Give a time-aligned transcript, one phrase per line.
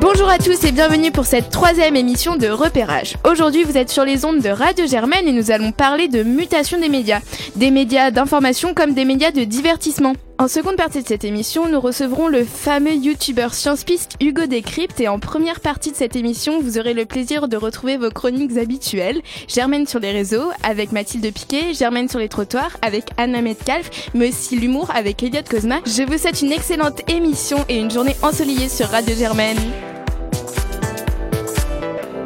[0.00, 3.18] Bonjour à tous et bienvenue pour cette troisième émission de repérage.
[3.30, 6.80] Aujourd'hui, vous êtes sur les ondes de Radio Germaine et nous allons parler de mutation
[6.80, 7.20] des médias.
[7.56, 10.14] Des médias d'information comme des médias de divertissement.
[10.40, 15.06] En seconde partie de cette émission, nous recevrons le fameux youtubeur science-piste Hugo Décrypte et
[15.06, 19.20] en première partie de cette émission, vous aurez le plaisir de retrouver vos chroniques habituelles.
[19.48, 24.30] Germaine sur les réseaux avec Mathilde Piquet, Germaine sur les trottoirs avec Anna Metcalf, mais
[24.30, 25.80] aussi l'humour avec Elliot Cosma.
[25.84, 29.58] Je vous souhaite une excellente émission et une journée ensoleillée sur Radio Germaine.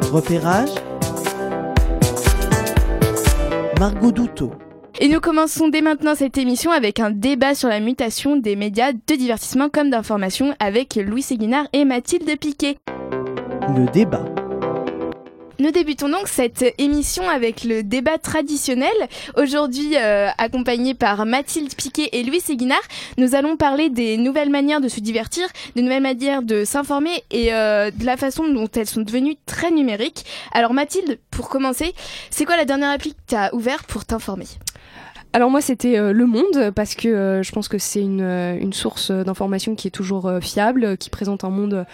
[0.09, 0.69] Repérage
[3.77, 4.53] Margot Douteau.
[5.01, 8.93] Et nous commençons dès maintenant cette émission avec un débat sur la mutation des médias
[8.93, 12.77] de divertissement comme d'information avec Louis Séguinard et Mathilde Piquet.
[13.75, 14.23] Le débat.
[15.59, 18.93] Nous débutons donc cette émission avec le débat traditionnel.
[19.35, 22.81] Aujourd'hui, euh, accompagné par Mathilde Piquet et Louis Séguinard,
[23.17, 27.53] nous allons parler des nouvelles manières de se divertir, des nouvelles manières de s'informer et
[27.53, 30.25] euh, de la façon dont elles sont devenues très numériques.
[30.53, 31.93] Alors Mathilde, pour commencer,
[32.29, 34.47] c'est quoi la dernière appli que tu as ouverte pour t'informer?
[35.35, 38.57] Alors moi c'était euh, Le Monde parce que euh, je pense que c'est une, euh,
[38.57, 41.85] une source d'information qui est toujours fiable, qui présente un monde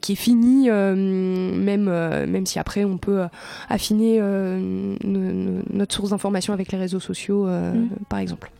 [0.00, 3.22] qui est fini, même, même si après on peut
[3.68, 7.88] affiner notre source d'information avec les réseaux sociaux mm.
[8.08, 8.50] par exemple.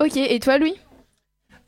[0.00, 0.74] Ok, et toi Louis?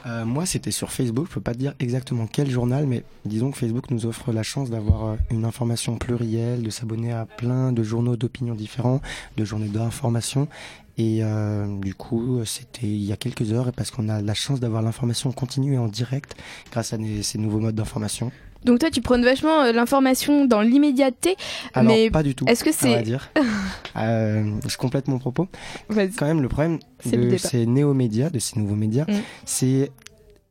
[0.07, 1.27] Moi, c'était sur Facebook.
[1.29, 4.43] Je peux pas te dire exactement quel journal, mais disons que Facebook nous offre la
[4.43, 9.01] chance d'avoir une information plurielle, de s'abonner à plein de journaux d'opinion différents,
[9.37, 10.49] de journaux d'information,
[10.97, 14.61] et euh, du coup, c'était il y a quelques heures, parce qu'on a la chance
[14.61, 16.37] d'avoir l'information continue et en direct
[16.71, 18.31] grâce à ces nouveaux modes d'information.
[18.65, 21.37] Donc toi, tu prônes vachement euh, l'information dans l'immédiateté,
[21.83, 22.47] mais pas du tout.
[22.47, 23.31] Est-ce que c'est dire
[23.97, 25.49] euh, Je complète mon propos.
[25.89, 29.15] Quand même, le problème de ces néo-médias, de ces nouveaux médias, mm.
[29.45, 29.91] c'est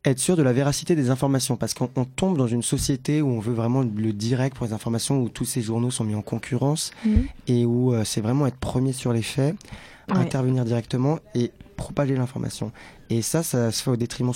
[0.04, 3.40] être sûr de la véracité des informations parce qu'on tombe dans une société où on
[3.40, 6.92] veut vraiment le direct pour les informations où tous ces journaux sont mis en concurrence
[7.06, 7.10] mm.
[7.48, 9.56] et où euh, c'est vraiment être premier sur les faits
[10.08, 12.72] intervenir directement et propager l'information.
[13.10, 14.32] Et ça, ça se fait au détriment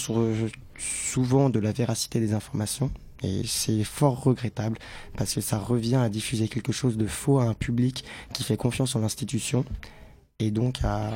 [0.79, 2.91] souvent de la véracité des informations.
[3.23, 4.79] Et c'est fort regrettable
[5.17, 8.57] parce que ça revient à diffuser quelque chose de faux à un public qui fait
[8.57, 9.65] confiance en l'institution
[10.39, 11.11] et donc à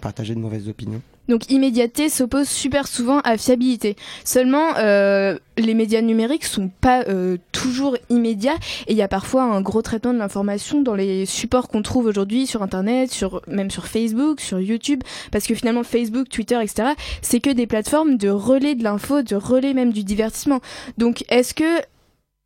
[0.00, 1.02] partager de mauvaises opinions.
[1.28, 3.96] Donc immédiateté s'oppose super souvent à fiabilité.
[4.24, 8.56] Seulement, euh, les médias numériques sont pas euh, toujours immédiats
[8.86, 12.06] et il y a parfois un gros traitement de l'information dans les supports qu'on trouve
[12.06, 16.90] aujourd'hui sur Internet, sur même sur Facebook, sur YouTube, parce que finalement Facebook, Twitter, etc.
[17.22, 20.60] C'est que des plateformes de relais de l'info, de relais même du divertissement.
[20.96, 21.82] Donc est-ce que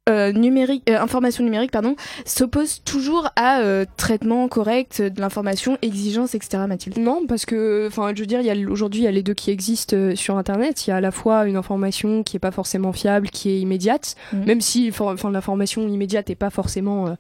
[0.09, 6.35] euh, numérique, euh, information numérique pardon, s'oppose toujours à euh, traitement correct de l'information, exigence,
[6.35, 6.65] etc.
[6.67, 9.53] Mathilde Non, parce que, enfin, je veux dire, aujourd'hui, il y a les deux qui
[9.53, 10.89] existent sur Internet.
[10.89, 13.61] Il y a à la fois une information qui est pas forcément fiable, qui est
[13.61, 14.45] immédiate, mhm.
[14.45, 17.17] même si, enfin, l'information immédiate n'est pas forcément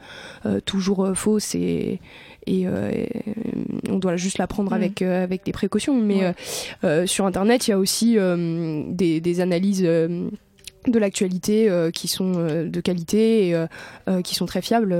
[0.65, 2.00] toujours fausse et
[2.48, 2.66] et
[3.88, 4.76] on doit juste la prendre mhm.
[4.76, 5.94] avec avec des précautions.
[6.00, 6.34] Mais
[7.06, 9.87] sur Internet, il y a aussi des, des, analyses
[10.87, 14.93] de l'actualité euh, qui sont euh, de qualité et euh, qui sont très fiables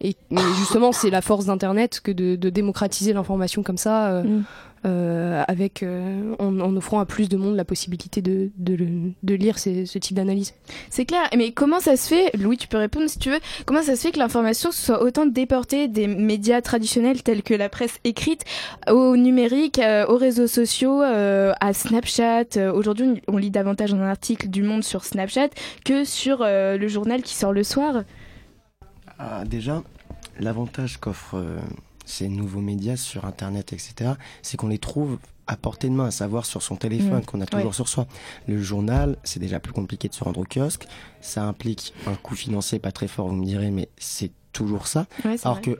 [0.00, 0.16] et,
[0.56, 4.44] justement c'est la force d'internet que de, démocratiser l'information comme ça mm.
[4.86, 9.98] Euh, avec euh, en, offrant à plus de monde la possibilité de, de, lire ce
[9.98, 10.54] type d'analyse.
[10.88, 13.82] C'est clair, mais comment ça se fait, Louis, tu peux répondre si tu veux, comment
[13.82, 17.98] ça se fait que l'information soit autant déportée des médias traditionnels tels que la presse
[18.04, 18.46] écrite
[18.90, 22.72] au numérique, euh, aux réseaux sociaux, à Snapchat?
[22.72, 25.50] Aujourd'hui, on lit davantage un article du Monde sur Snapchat
[25.84, 28.04] que sur le journal qui sort le soir.
[29.18, 29.82] Ah, déjà,
[30.38, 31.36] l'avantage qu'offre
[32.10, 34.12] ces nouveaux médias sur Internet, etc.,
[34.42, 37.24] c'est qu'on les trouve à portée de main, à savoir sur son téléphone, mm.
[37.24, 38.06] qu'on a toujours sur soi.
[38.46, 40.86] Le journal, c'est déjà plus compliqué de se rendre au kiosque.
[41.20, 45.06] Ça implique un coût financier pas très fort, vous me direz, mais c'est toujours ça.
[45.42, 45.78] Alors que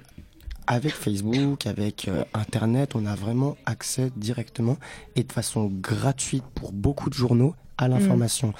[0.67, 4.77] avec Facebook, avec euh, Internet, on a vraiment accès directement
[5.17, 7.91] et de façon gratuite pour beaucoup de journaux à mm.
[7.93, 8.55] l'information.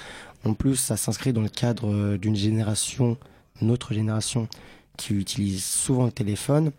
[0.45, 3.17] En plus, ça s'inscrit dans le cadre euh, d'une génération,
[3.61, 4.47] notre génération,
[4.97, 6.71] qui utilise souvent le téléphone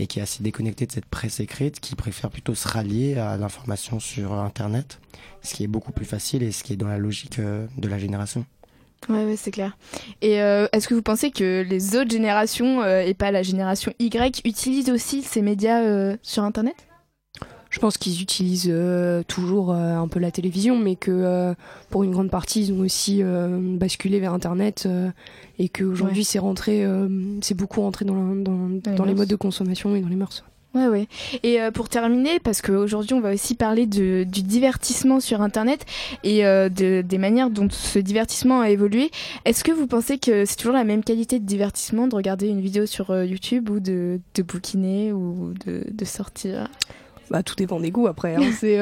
[0.00, 3.36] et qui est assez déconnecté de cette presse écrite, qui préfère plutôt se rallier à
[3.36, 4.98] l'information sur Internet,
[5.42, 7.86] ce qui est beaucoup plus facile et ce qui est dans la logique euh, de
[7.86, 8.46] la génération.
[9.08, 9.76] Ouais, c'est clair.
[10.20, 13.92] Et euh, est-ce que vous pensez que les autres générations, euh, et pas la génération
[13.98, 16.89] Y, utilisent aussi ces médias sur Internet?
[17.70, 21.54] Je pense qu'ils utilisent euh, toujours euh, un peu la télévision, mais que euh,
[21.88, 24.88] pour une grande partie, ils ont aussi basculé vers Internet
[25.58, 26.84] et qu'aujourd'hui, c'est rentré,
[27.40, 30.44] c'est beaucoup rentré dans, dans, les modes de consommation et dans les mœurs.
[30.74, 31.08] Ouais, ouais.
[31.42, 35.84] Et pour terminer, parce qu'aujourd'hui on va aussi parler de, du divertissement sur Internet
[36.22, 39.10] et de, des manières dont ce divertissement a évolué,
[39.44, 42.60] est-ce que vous pensez que c'est toujours la même qualité de divertissement de regarder une
[42.60, 46.68] vidéo sur YouTube ou de, de bouquiner ou de, de sortir?
[47.30, 48.36] Bah tout dépend des goûts après.
[48.36, 48.50] Hein.
[48.58, 48.78] c'est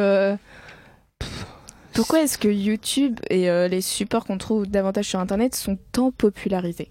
[1.93, 6.91] Pourquoi est-ce que YouTube et les supports qu'on trouve davantage sur Internet sont tant popularisés?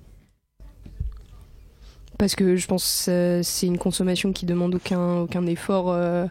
[2.17, 5.91] Parce que je pense que c'est une consommation qui demande aucun, aucun effort.
[5.91, 6.25] Euh,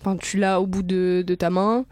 [0.00, 1.86] enfin, tu l'as au bout de, de ta main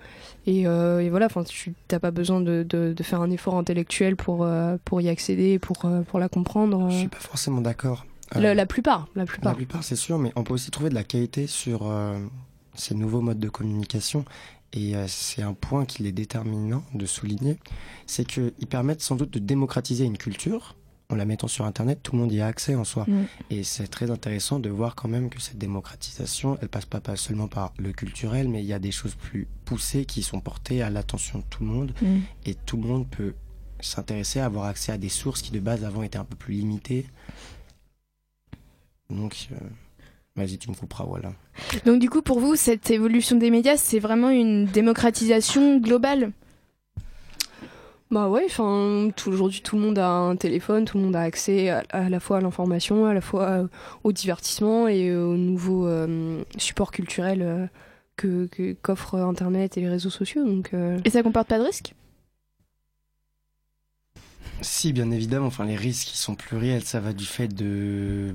[0.46, 1.26] et, euh, et voilà.
[1.26, 5.00] Enfin, tu n'as pas besoin de, de, de, faire un effort intellectuel pour, euh, pour
[5.00, 6.90] y accéder, pour, pour la comprendre.
[6.90, 8.04] Je suis pas forcément d'accord.
[8.36, 9.52] La, la, plupart, la plupart.
[9.52, 11.90] La plupart, c'est sûr, mais on peut aussi trouver de la qualité sur
[12.74, 14.24] ces nouveaux modes de communication.
[14.72, 17.58] Et c'est un point qu'il est déterminant de souligner,
[18.06, 20.76] c'est qu'ils permettent sans doute de démocratiser une culture,
[21.10, 23.04] en la mettant sur Internet, tout le monde y a accès en soi.
[23.06, 23.24] Mm.
[23.50, 27.16] Et c'est très intéressant de voir quand même que cette démocratisation, elle passe pas, pas
[27.16, 30.82] seulement par le culturel, mais il y a des choses plus poussées qui sont portées
[30.82, 31.92] à l'attention de tout le monde.
[32.00, 32.18] Mm.
[32.46, 33.34] Et tout le monde peut
[33.80, 36.54] s'intéresser à avoir accès à des sources qui de base avant étaient un peu plus
[36.54, 37.06] limitées.
[39.08, 39.56] Donc, euh,
[40.40, 41.32] vas-y, tu me couperas, voilà.
[41.84, 46.32] Donc du coup, pour vous, cette évolution des médias, c'est vraiment une démocratisation globale?
[48.10, 51.70] Bah ouais, enfin, aujourd'hui tout le monde a un téléphone, tout le monde a accès
[51.70, 53.68] à, la fois à l'information, à la fois euh,
[54.02, 57.66] au divertissement et aux nouveaux euh, supports culturels euh,
[58.16, 58.48] que
[58.82, 60.44] qu'offrent Internet et les réseaux sociaux.
[60.44, 60.72] Donc,
[61.04, 61.94] Et ça comporte pas de risques?
[64.60, 65.46] Si, bien évidemment.
[65.46, 66.84] Enfin, les risques ils sont pluriels.
[66.84, 68.34] Ça va du fait de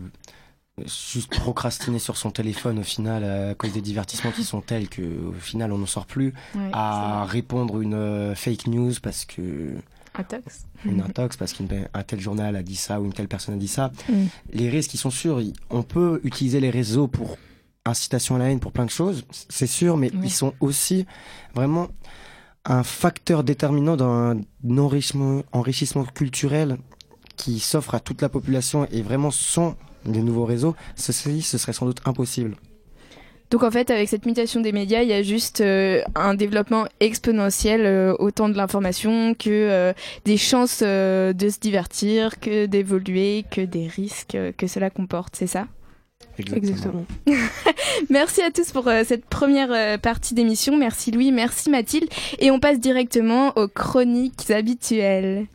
[0.83, 5.01] juste procrastiner sur son téléphone au final à cause des divertissements qui sont tels que
[5.01, 6.33] au final on n'en sort plus
[6.73, 9.75] à répondre une euh, fake news parce que
[10.15, 13.57] intox une intox parce qu'un tel journal a dit ça ou une telle personne a
[13.57, 13.91] dit ça.
[14.09, 14.25] Mm.
[14.51, 15.41] les risques ils sont sûrs.
[15.69, 17.37] On peut utiliser les réseaux pour
[17.85, 21.05] incitation à la haine pour plein de choses c'est sûr mais ils sont aussi
[21.53, 21.87] vraiment
[22.65, 24.41] un facteur déterminant d'un
[24.77, 26.77] enrichissement, enrichissement culturel
[27.37, 31.73] qui s'offre à toute la population et vraiment sans des nouveaux réseaux, ceci, ce serait
[31.73, 32.55] sans doute impossible.
[33.51, 36.87] Donc en fait, avec cette mutation des médias, il y a juste euh, un développement
[36.99, 39.93] exponentiel, euh, autant de l'information que euh,
[40.25, 45.67] des chances de se divertir, que d'évoluer, que des risques que cela comporte, c'est ça?
[46.37, 47.05] Exactement.
[48.09, 50.75] merci à tous pour cette première partie d'émission.
[50.75, 52.09] Merci Louis, merci Mathilde.
[52.39, 55.45] Et on passe directement aux chroniques habituelles.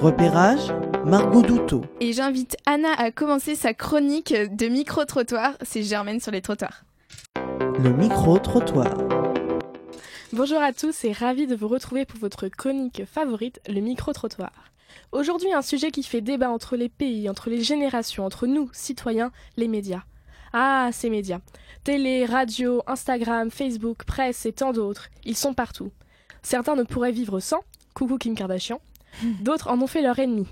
[0.00, 0.72] Repérage,
[1.04, 1.82] Margot Douteau.
[2.00, 5.56] Et j'invite Anna à commencer sa chronique de micro-trottoir.
[5.62, 6.84] C'est Germaine sur les trottoirs.
[7.36, 8.94] Le micro-trottoir.
[10.32, 14.52] Bonjour à tous et ravi de vous retrouver pour votre chronique favorite, le micro-trottoir.
[15.12, 19.32] Aujourd'hui, un sujet qui fait débat entre les pays, entre les générations, entre nous, citoyens,
[19.56, 20.02] les médias.
[20.52, 21.40] Ah, ces médias.
[21.84, 25.92] Télé, radio, Instagram, Facebook, presse et tant d'autres, ils sont partout.
[26.42, 27.60] Certains ne pourraient vivre sans,
[27.94, 28.80] coucou Kim Kardashian,
[29.40, 30.46] D'autres en ont fait leur ennemi.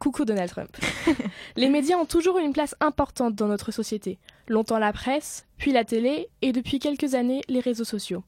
[0.00, 0.76] Coucou Donald Trump.
[1.56, 4.18] les médias ont toujours eu une place importante dans notre société.
[4.48, 8.22] Longtemps la presse, puis la télé, et depuis quelques années les réseaux sociaux.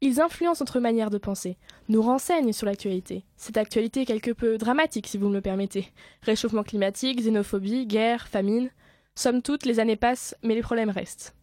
[0.00, 1.56] Ils influencent notre manière de penser,
[1.88, 3.24] nous renseignent sur l'actualité.
[3.36, 5.92] Cette actualité est quelque peu dramatique, si vous me le permettez.
[6.22, 8.70] Réchauffement climatique, xénophobie, guerre, famine.
[9.16, 11.34] Somme toute, les années passent, mais les problèmes restent.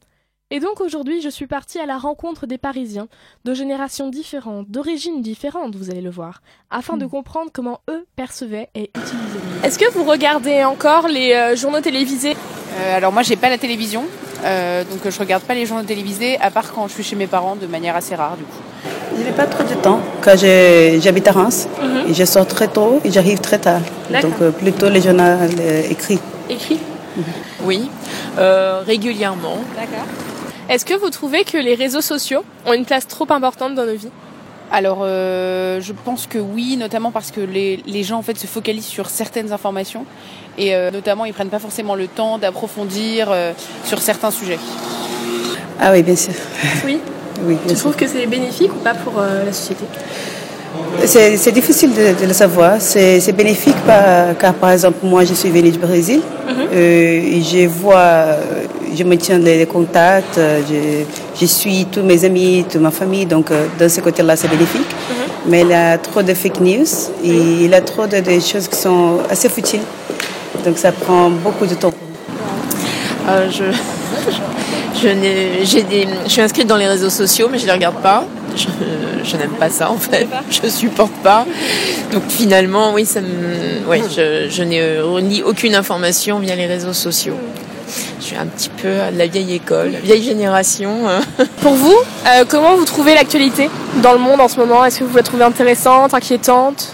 [0.51, 3.07] Et donc aujourd'hui, je suis partie à la rencontre des Parisiens,
[3.45, 7.09] de générations différentes, d'origines différentes, vous allez le voir, afin de hmm.
[7.09, 11.81] comprendre comment eux percevaient et utilisaient le Est-ce que vous regardez encore les euh, journaux
[11.81, 12.37] télévisés?
[12.77, 14.03] Euh, Alors moi, j'ai pas la télévision,
[14.43, 17.25] euh, donc je regarde pas les journaux télévisés, à part quand je suis chez mes
[17.25, 18.61] parents, de manière assez rare du coup.
[19.17, 19.99] Je n'ai pas trop de temps.
[20.21, 22.11] Quand j'habite à Reims, mhm.
[22.11, 23.81] et je sors très tôt et j'arrive très tard.
[24.21, 25.47] Donc plutôt les journaux
[25.89, 26.19] écrits.
[26.51, 26.79] Écrits?
[27.63, 27.89] Oui,
[28.37, 29.57] régulièrement.
[29.75, 30.05] D'accord.
[30.69, 33.95] Est-ce que vous trouvez que les réseaux sociaux ont une place trop importante dans nos
[33.95, 34.09] vies
[34.71, 38.47] alors, euh, je pense que oui, notamment parce que les, les, gens en fait se
[38.47, 40.05] focalisent sur certaines informations
[40.57, 43.53] et euh, notamment ils prennent pas forcément le temps d'approfondir euh,
[43.83, 44.57] sur certains sujets.
[45.79, 46.33] Ah oui, bien sûr.
[46.83, 46.97] Oui.
[47.45, 49.85] oui tu trouves que c'est bénéfique ou pas pour la société
[51.05, 52.81] c'est difficile de, le savoir.
[52.81, 53.75] C'est bénéfique
[54.39, 56.21] car, par exemple, moi, je suis venue du Brésil.
[56.47, 56.77] Mhm.
[56.77, 58.37] et je vois
[58.95, 60.61] je me tiens les contacts, euh,
[61.39, 64.81] je, suis tous mes amis, toute ma famille, donc euh, dans ce côté-là, c'est bénéfique.
[64.81, 65.15] Mhm.
[65.47, 66.85] Mais il y a trop de fake news
[67.23, 69.83] et il y a trop de, choses qui sont assez futiles.
[70.65, 71.93] Donc ça prend beaucoup de temps.
[73.29, 73.63] Euh, je,
[75.01, 78.25] je, des, je suis inscrite dans les réseaux sociaux, mais je ne les regarde pas.
[78.55, 80.27] Je, n'aime pas ça en fait.
[80.49, 81.45] Je supporte pas.
[82.13, 87.35] Donc finalement, oui, ça me, ouais, je, je n'ai aucune information via les réseaux sociaux.
[88.19, 90.89] Je suis un petit peu de la vieille école, vieille génération.
[91.61, 91.95] Pour vous,
[92.49, 93.69] comment vous trouvez l'actualité
[94.01, 94.83] dans le monde en ce moment?
[94.83, 96.93] Est-ce que vous la trouvez intéressante, inquiétante?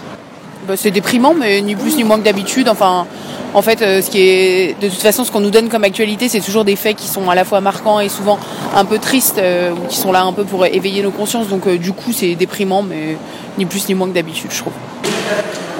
[0.66, 2.68] Bah, C'est déprimant, mais ni plus ni moins que d'habitude.
[2.68, 3.06] Enfin,
[3.54, 6.28] en fait, euh, ce qui est, de toute façon, ce qu'on nous donne comme actualité,
[6.28, 8.38] c'est toujours des faits qui sont à la fois marquants et souvent
[8.74, 11.48] un peu tristes, euh, qui sont là un peu pour éveiller nos consciences.
[11.48, 13.16] Donc, euh, du coup, c'est déprimant, mais
[13.58, 14.72] ni plus ni moins que d'habitude, je trouve.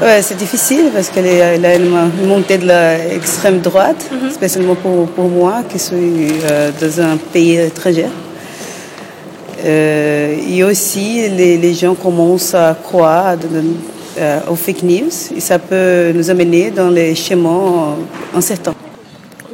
[0.02, 4.30] Ouais, c'est difficile parce qu'elle a une montée de l'extrême droite, mhm.
[4.30, 6.28] spécialement pour, pour, moi qui suis
[6.80, 8.06] dans un pays étranger.
[9.64, 13.36] et aussi, les, les, gens commencent à croire
[14.18, 17.94] euh, aux fake news et ça peut nous amener dans les schémas
[18.34, 18.74] incertains.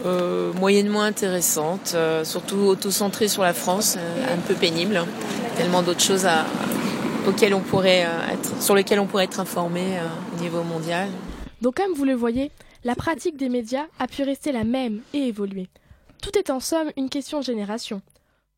[0.05, 5.00] Euh, moyennement intéressante, euh, surtout auto-centrée sur la France, euh, un peu pénible.
[5.57, 6.45] Tellement d'autres choses à,
[7.52, 9.82] on pourrait être, sur lesquelles on pourrait être informé
[10.35, 11.08] au niveau mondial.
[11.61, 12.50] Donc comme vous le voyez,
[12.85, 15.68] la pratique des médias a pu rester la même et évoluer.
[16.23, 18.02] Tout est en somme une question de génération.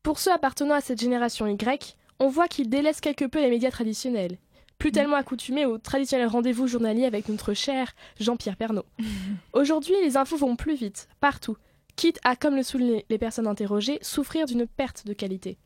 [0.03, 3.71] Pour ceux appartenant à cette génération Y, on voit qu'ils délaissent quelque peu les médias
[3.71, 4.37] traditionnels
[4.81, 8.85] plus tellement accoutumé au traditionnel rendez-vous journalier avec notre cher Jean-Pierre Pernaud.
[9.53, 11.55] Aujourd'hui, les infos vont plus vite, partout,
[11.95, 15.59] quitte à, comme le soulignaient les personnes interrogées, souffrir d'une perte de qualité.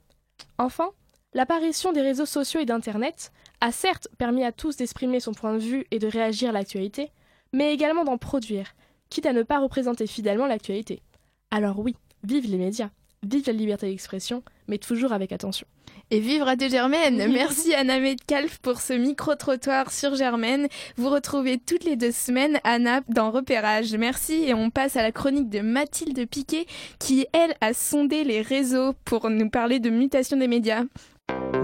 [0.57, 0.89] Enfin,
[1.35, 5.59] l'apparition des réseaux sociaux et d'Internet a certes permis à tous d'exprimer son point de
[5.59, 7.11] vue et de réagir à l'actualité,
[7.53, 8.73] mais également d'en produire,
[9.09, 11.03] quitte à ne pas représenter fidèlement l'actualité.
[11.51, 12.89] Alors oui, vive les médias,
[13.21, 15.67] vive la liberté d'expression, mais toujours avec attention
[16.11, 17.31] et vivre à Germaine.
[17.31, 20.67] Merci Anna Metcalf pour ce micro-trottoir sur Germaine.
[20.97, 23.93] Vous retrouvez toutes les deux semaines Anna dans Repérage.
[23.95, 26.65] Merci et on passe à la chronique de Mathilde Piquet
[26.99, 30.83] qui, elle, a sondé les réseaux pour nous parler de mutation des médias.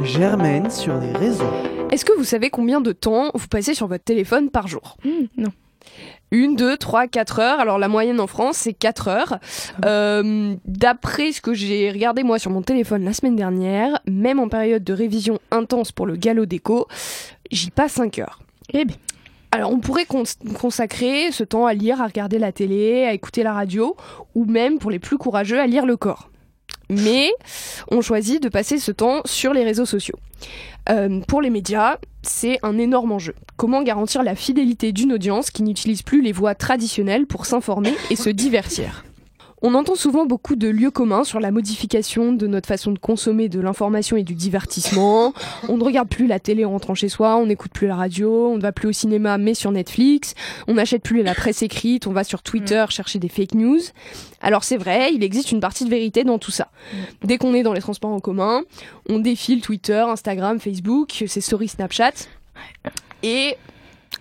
[0.04, 1.44] Germaine sur les réseaux.
[1.92, 4.98] Est-ce que vous savez combien de temps vous passez sur votre téléphone par jour?
[5.04, 5.50] Hmm, Non
[6.34, 7.60] une, deux, trois, quatre heures.
[7.60, 9.40] Alors la moyenne en France, c'est quatre heures.
[9.82, 14.40] Ah euh, d'après ce que j'ai regardé moi sur mon téléphone la semaine dernière, même
[14.40, 16.88] en période de révision intense pour le galop d'écho,
[17.52, 18.40] j'y passe cinq heures.
[18.74, 18.96] Eh bien.
[19.52, 23.52] Alors on pourrait consacrer ce temps à lire, à regarder la télé, à écouter la
[23.52, 23.98] radio,
[24.34, 26.31] ou même pour les plus courageux à lire le corps.
[26.92, 27.32] Mais
[27.90, 30.20] on choisit de passer ce temps sur les réseaux sociaux.
[30.90, 33.34] Euh, pour les médias, c'est un énorme enjeu.
[33.56, 38.16] Comment garantir la fidélité d'une audience qui n'utilise plus les voies traditionnelles pour s'informer et
[38.18, 39.06] se divertir?
[39.62, 43.50] On entend souvent beaucoup de lieux communs sur la modification de notre façon de consommer
[43.50, 45.34] de l'information et du divertissement.
[45.70, 48.48] On ne regarde plus la télé en rentrant chez soi, on n'écoute plus la radio,
[48.48, 50.34] on ne va plus au cinéma mais sur Netflix,
[50.68, 52.92] on n'achète plus la presse écrite, on va sur Twitter mm.
[52.92, 53.80] chercher des fake news.
[54.42, 56.70] Alors c'est vrai, il existe une partie de vérité dans tout ça.
[56.94, 56.98] Mm.
[57.28, 58.64] Dès qu'on est dans les transports en commun,
[59.10, 62.28] on défile Twitter, Instagram, Facebook, ses stories Snapchat.
[63.24, 63.56] Et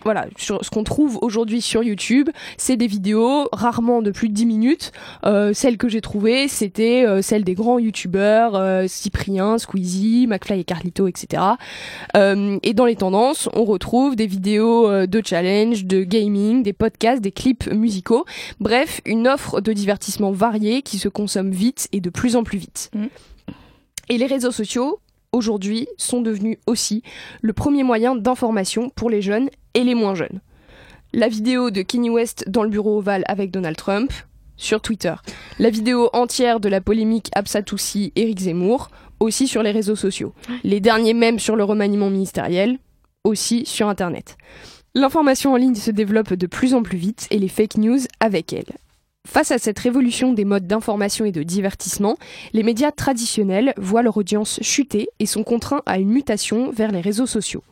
[0.04, 4.34] voilà, sur ce qu'on trouve aujourd'hui sur YouTube, c'est des vidéos rarement de plus de
[4.34, 4.92] 10 minutes.
[5.24, 10.60] Euh, celles que j'ai trouvées, c'était euh, celles des grands youtubeurs, euh, Cyprien, Squeezie, McFly
[10.60, 11.42] et Carlito, etc.
[12.16, 16.72] Euh, et dans les tendances, on retrouve des vidéos euh, de challenge, de gaming, des
[16.72, 18.24] podcasts, des clips musicaux.
[18.60, 22.58] Bref, une offre de divertissement variée qui se consomme vite et de plus en plus
[22.58, 22.90] vite.
[22.94, 23.06] Mm.
[24.08, 25.00] Et les réseaux sociaux,
[25.32, 27.02] aujourd'hui sont devenus aussi
[27.40, 30.40] le premier moyen d'information pour les jeunes et les moins jeunes.
[31.12, 34.12] La vidéo de Kanye West dans le bureau ovale avec Donald Trump
[34.56, 35.14] sur Twitter.
[35.58, 40.32] La vidéo entière de la polémique Absatoussi Éric Zemmour aussi sur les réseaux sociaux.
[40.64, 42.78] Les derniers même sur le remaniement ministériel
[43.24, 44.36] aussi sur internet.
[44.94, 48.52] L'information en ligne se développe de plus en plus vite et les fake news avec
[48.52, 48.72] elle.
[49.26, 52.16] Face à cette révolution des modes d'information et de divertissement,
[52.52, 57.00] les médias traditionnels voient leur audience chuter et sont contraints à une mutation vers les
[57.00, 57.62] réseaux sociaux.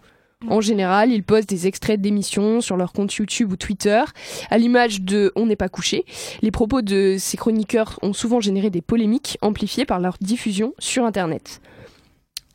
[0.47, 4.05] En général, ils postent des extraits d'émissions sur leur compte YouTube ou Twitter,
[4.51, 6.05] à l'image de On n'est pas couché.
[6.43, 11.05] Les propos de ces chroniqueurs ont souvent généré des polémiques amplifiées par leur diffusion sur
[11.05, 11.61] Internet.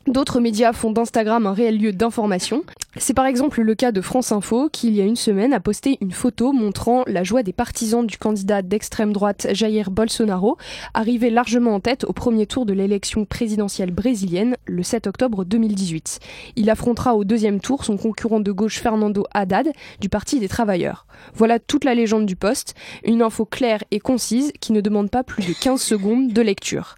[0.06, 2.62] D'autres médias font d'Instagram un réel lieu d'information.
[2.98, 5.60] C'est par exemple le cas de France Info qui, il y a une semaine, a
[5.60, 10.58] posté une photo montrant la joie des partisans du candidat d'extrême droite Jair Bolsonaro,
[10.92, 16.20] arrivé largement en tête au premier tour de l'élection présidentielle brésilienne le 7 octobre 2018.
[16.56, 21.06] Il affrontera au deuxième tour son concurrent de gauche Fernando Haddad du Parti des Travailleurs.
[21.34, 25.24] Voilà toute la légende du poste, une info claire et concise qui ne demande pas
[25.24, 26.96] plus de 15 secondes de lecture.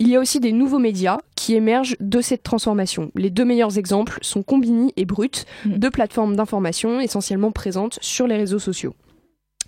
[0.00, 3.12] Il y a aussi des nouveaux médias qui émergent de cette transformation.
[3.14, 5.74] Les deux meilleurs exemples sont Combini et Brut, mm.
[5.74, 8.94] deux plateformes d'information essentiellement présentes sur les réseaux sociaux.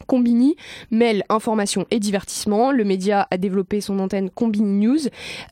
[0.06, 0.56] Combini
[0.90, 2.72] mêle information et divertissement.
[2.72, 4.98] Le média a développé son antenne Combini News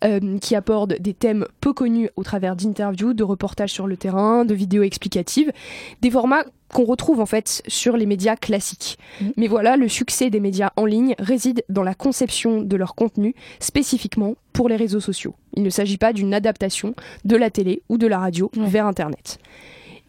[0.05, 4.45] euh, qui aborde des thèmes peu connus au travers d'interviews, de reportages sur le terrain,
[4.45, 5.53] de vidéos explicatives,
[6.01, 8.99] des formats qu'on retrouve en fait sur les médias classiques.
[9.21, 9.25] Mmh.
[9.37, 13.35] Mais voilà, le succès des médias en ligne réside dans la conception de leur contenu
[13.59, 15.35] spécifiquement pour les réseaux sociaux.
[15.55, 19.39] Il ne s'agit pas d'une adaptation de la télé ou de la radio vers Internet.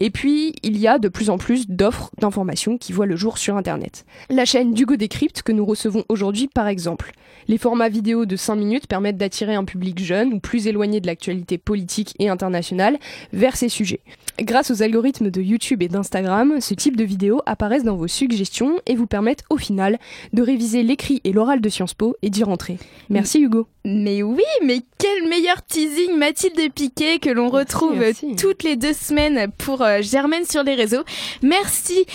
[0.04, 3.38] Et puis, il y a de plus en plus d'offres d'informations qui voient le jour
[3.38, 4.04] sur Internet.
[4.32, 7.12] La chaîne d'Hugo Décrypte que nous recevons aujourd'hui, par exemple.
[7.48, 11.06] Les formats vidéo de 5 minutes permettent d'attirer un public jeune ou plus éloigné de
[11.06, 12.98] l'actualité politique et internationale
[13.32, 14.00] vers ces sujets.
[14.40, 18.80] Grâce aux algorithmes de YouTube et d'Instagram, ce type de vidéos apparaissent dans vos suggestions
[18.88, 20.00] et vous permettent au final
[20.34, 22.80] de réviser l'écrit et l'oral de Sciences Po et d'y rentrer.
[23.10, 23.68] Merci Hugo.
[23.86, 28.04] Mais oui, mais quel meilleur teasing Mathilde Piquet que l'on retrouve
[28.38, 31.04] toutes les deux semaines pour euh, Germaine sur les réseaux.
[31.42, 32.06] Merci.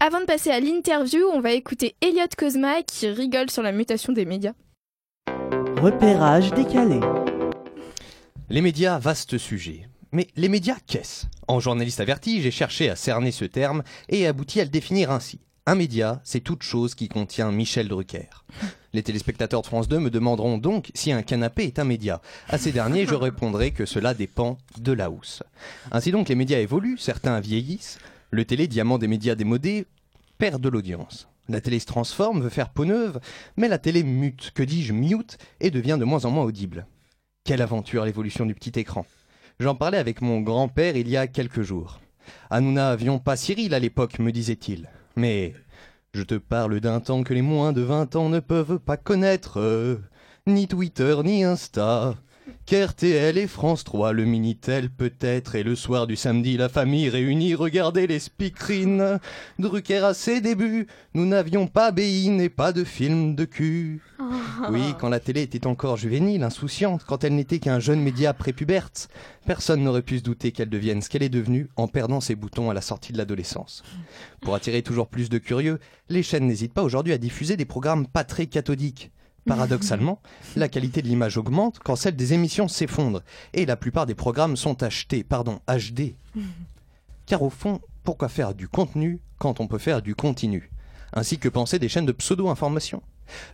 [0.00, 4.12] Avant de passer à l'interview, on va écouter Elliot Cosma qui rigole sur la mutation
[4.12, 4.54] des médias.
[5.80, 6.98] Repérage décalé.
[8.50, 9.88] Les médias, vaste sujet.
[10.10, 11.26] Mais les médias, qu'est-ce?
[11.46, 15.38] En journaliste averti, j'ai cherché à cerner ce terme et abouti à le définir ainsi.
[15.66, 18.44] Un média, c'est toute chose qui contient Michel Drucker.
[18.94, 22.20] Les téléspectateurs de France 2 me demanderont donc si un canapé est un média.
[22.48, 25.42] À ces derniers, je répondrai que cela dépend de la housse.
[25.90, 27.98] Ainsi donc, les médias évoluent, certains vieillissent.
[28.30, 29.86] Le télé, diamant des médias démodés,
[30.36, 31.28] perd de l'audience.
[31.48, 33.18] La télé se transforme, veut faire peau neuve,
[33.56, 36.86] mais la télé mute, que dis-je, mute, et devient de moins en moins audible.
[37.44, 39.06] Quelle aventure l'évolution du petit écran.
[39.58, 42.00] J'en parlais avec mon grand-père il y a quelques jours.
[42.50, 44.88] Ah, nous n'avions pas Cyril à l'époque, me disait-il.
[45.16, 45.54] Mais
[46.14, 49.98] je te parle d'un temps que les moins de 20 ans ne peuvent pas connaître.
[50.46, 52.14] Ni Twitter, ni Insta.
[52.66, 57.54] Qu'RTL et France 3, le Minitel peut-être, et le soir du samedi, la famille réunie
[57.54, 59.18] regardait les speakerines.
[59.58, 64.00] Drucker à ses débuts, nous n'avions pas Bein et pas de film de cul.
[64.70, 69.08] Oui, quand la télé était encore juvénile, insouciante, quand elle n'était qu'un jeune média prépuberte,
[69.44, 72.70] personne n'aurait pu se douter qu'elle devienne ce qu'elle est devenue en perdant ses boutons
[72.70, 73.82] à la sortie de l'adolescence.
[74.40, 78.06] Pour attirer toujours plus de curieux, les chaînes n'hésitent pas aujourd'hui à diffuser des programmes
[78.06, 79.10] pas très cathodiques.
[79.46, 80.20] Paradoxalement,
[80.54, 83.22] la qualité de l'image augmente quand celle des émissions s'effondre
[83.54, 86.14] et la plupart des programmes sont achetés, pardon, HD.
[87.26, 90.70] Car au fond, pourquoi faire du contenu quand on peut faire du continu?
[91.12, 93.02] Ainsi que pensaient des chaînes de pseudo-information.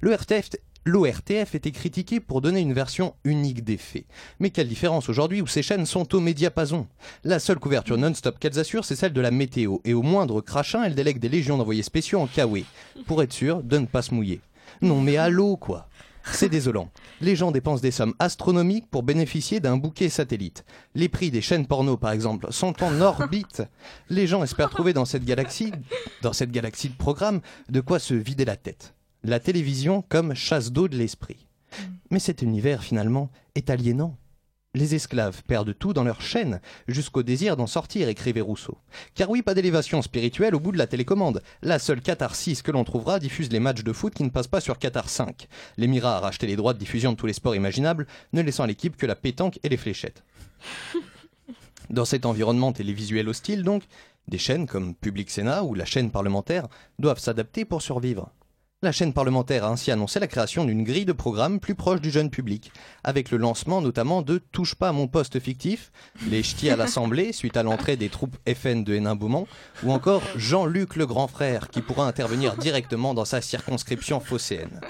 [0.01, 0.51] Le RTF,
[0.88, 4.07] L'ORTF était critiqué pour donner une version unique des faits.
[4.40, 6.87] Mais quelle différence aujourd'hui où ces chaînes sont au médiapason?
[7.24, 10.85] La seule couverture non-stop qu'elles assurent, c'est celle de la météo, et au moindre crachin,
[10.85, 12.61] elles délèguent des légions d'envoyés spéciaux en Kawe,
[13.07, 14.40] pour être sûr de ne pas se mouiller.
[14.81, 15.88] Non mais allô quoi
[16.33, 16.91] c'est désolant.
[17.21, 20.64] Les gens dépensent des sommes astronomiques pour bénéficier d'un bouquet satellite.
[20.95, 23.62] Les prix des chaînes porno, par exemple, sont en orbite.
[24.09, 25.73] Les gens espèrent trouver dans cette galaxie,
[26.23, 28.95] dans cette galaxie de programmes, de quoi se vider la tête.
[29.25, 31.47] La télévision comme chasse d'eau de l'esprit.
[32.11, 34.17] Mais cet univers, finalement, est aliénant.
[34.74, 38.76] Les esclaves perdent tout dans leur chaîne, jusqu'au désir d'en sortir, écrivait Rousseau.
[39.14, 41.42] Car oui, pas d'élévation spirituelle au bout de la télécommande.
[41.62, 44.46] La seule Qatar 6 que l'on trouvera diffuse les matchs de foot qui ne passent
[44.46, 45.48] pas sur Qatar 5.
[45.78, 48.66] L'Émirat a racheté les droits de diffusion de tous les sports imaginables, ne laissant à
[48.66, 50.22] l'équipe que la pétanque et les fléchettes.
[51.90, 53.85] Dans cet environnement télévisuel hostile, donc,
[54.28, 58.31] des chaînes comme Public Sénat ou la chaîne parlementaire doivent s'adapter pour survivre.
[58.81, 62.12] La chaîne parlementaire a ainsi annoncé la création d'une grille de programmes plus proche du
[62.12, 62.71] jeune public,
[63.03, 65.91] avec le lancement notamment de Touche pas à mon poste fictif,
[66.31, 69.49] les ch'tis à l'Assemblée suite à l'entrée des troupes FN de Hénin-Beaumont,
[69.83, 74.81] ou encore Jean-Luc le grand frère qui pourra intervenir directement dans sa circonscription phocéenne.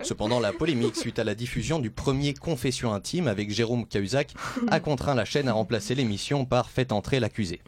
[0.00, 4.32] Cependant, la polémique suite à la diffusion du premier Confession intime avec Jérôme Cahuzac
[4.68, 7.60] a contraint la chaîne à remplacer l'émission par Faites entrer l'accusé.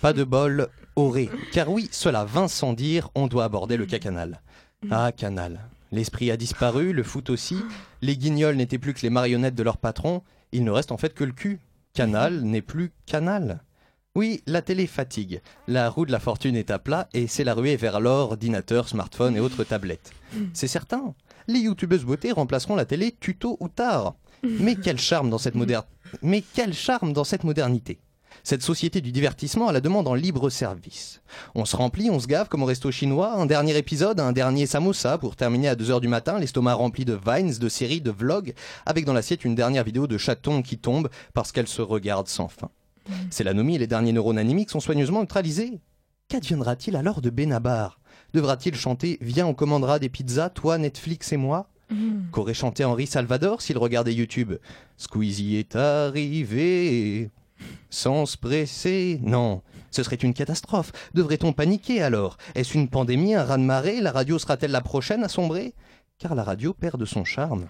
[0.00, 1.28] Pas de bol, aurait.
[1.52, 4.42] Car oui, cela vint sans dire, on doit aborder le cacanal.
[4.90, 5.60] Ah, Canal.
[5.92, 7.56] L'esprit a disparu, le foot aussi.
[8.02, 10.22] Les guignols n'étaient plus que les marionnettes de leur patron.
[10.52, 11.60] Il ne reste en fait que le cul.
[11.94, 13.62] Canal n'est plus Canal.
[14.14, 15.40] Oui, la télé fatigue.
[15.68, 19.36] La roue de la fortune est à plat et c'est la ruée vers l'ordinateur, smartphone
[19.36, 20.12] et autres tablettes.
[20.54, 21.14] C'est certain.
[21.48, 24.14] Les youtubeuses beauté remplaceront la télé tuto ou tard.
[24.42, 25.84] Mais quel charme dans cette moderne...
[26.22, 27.98] Mais quel charme dans cette modernité
[28.44, 31.20] cette société du divertissement à la demande en libre service.
[31.54, 34.66] On se remplit, on se gave comme au resto chinois, un dernier épisode, un dernier
[34.66, 38.54] samosa pour terminer à 2h du matin, l'estomac rempli de vines, de séries, de vlogs,
[38.84, 42.48] avec dans l'assiette une dernière vidéo de chaton qui tombe parce qu'elle se regarde sans
[42.48, 42.70] fin.
[43.30, 45.80] C'est l'anomie et les derniers neurones animiques sont soigneusement neutralisés.
[46.28, 48.00] Qu'adviendra-t-il alors de Benabar?
[48.34, 51.68] Devra-t-il chanter Viens, on commandera des pizzas, toi, Netflix et moi
[52.32, 54.54] Qu'aurait chanté Henri Salvador s'il regardait YouTube?
[54.96, 57.30] Squeezie est arrivé
[57.90, 60.92] Sans se presser Non, ce serait une catastrophe.
[61.14, 62.36] Devrait-on paniquer alors?
[62.54, 64.00] Est-ce une pandémie, un raz-de-marée?
[64.00, 65.74] La radio sera-t-elle la prochaine à sombrer?
[66.18, 67.66] Car la radio perd de son charme.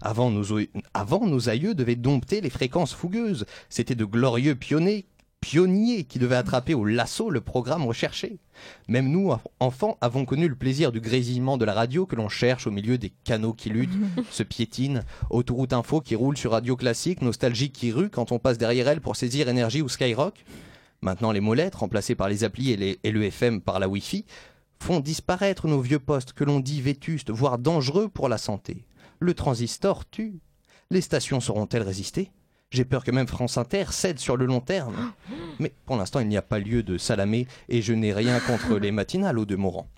[0.00, 0.58] Avant nos,
[0.94, 3.46] avant, nos aïeux devaient dompter les fréquences fougueuses.
[3.68, 5.06] C'étaient de glorieux pionniers
[5.40, 8.38] pionniers qui devaient attraper au lasso le programme recherché.
[8.88, 12.66] Même nous, enfants, avons connu le plaisir du grésillement de la radio que l'on cherche
[12.66, 13.96] au milieu des canaux qui luttent,
[14.30, 18.58] se piétinent, autoroute info qui roule sur radio classique, nostalgique qui rue quand on passe
[18.58, 20.44] derrière elle pour saisir énergie ou Skyrock.
[21.00, 24.24] Maintenant, les molettes, remplacées par les applis et, les, et le FM par la Wi-Fi,
[24.82, 28.84] font disparaître nos vieux postes que l'on dit vétustes, voire dangereux pour la santé.
[29.20, 30.40] Le transistor tue.
[30.90, 32.30] Les stations sauront-elles résister
[32.70, 35.12] j'ai peur que même France Inter cède sur le long terme.
[35.58, 38.78] Mais pour l'instant, il n'y a pas lieu de salamer et je n'ai rien contre
[38.78, 39.88] les matinales au demeurant.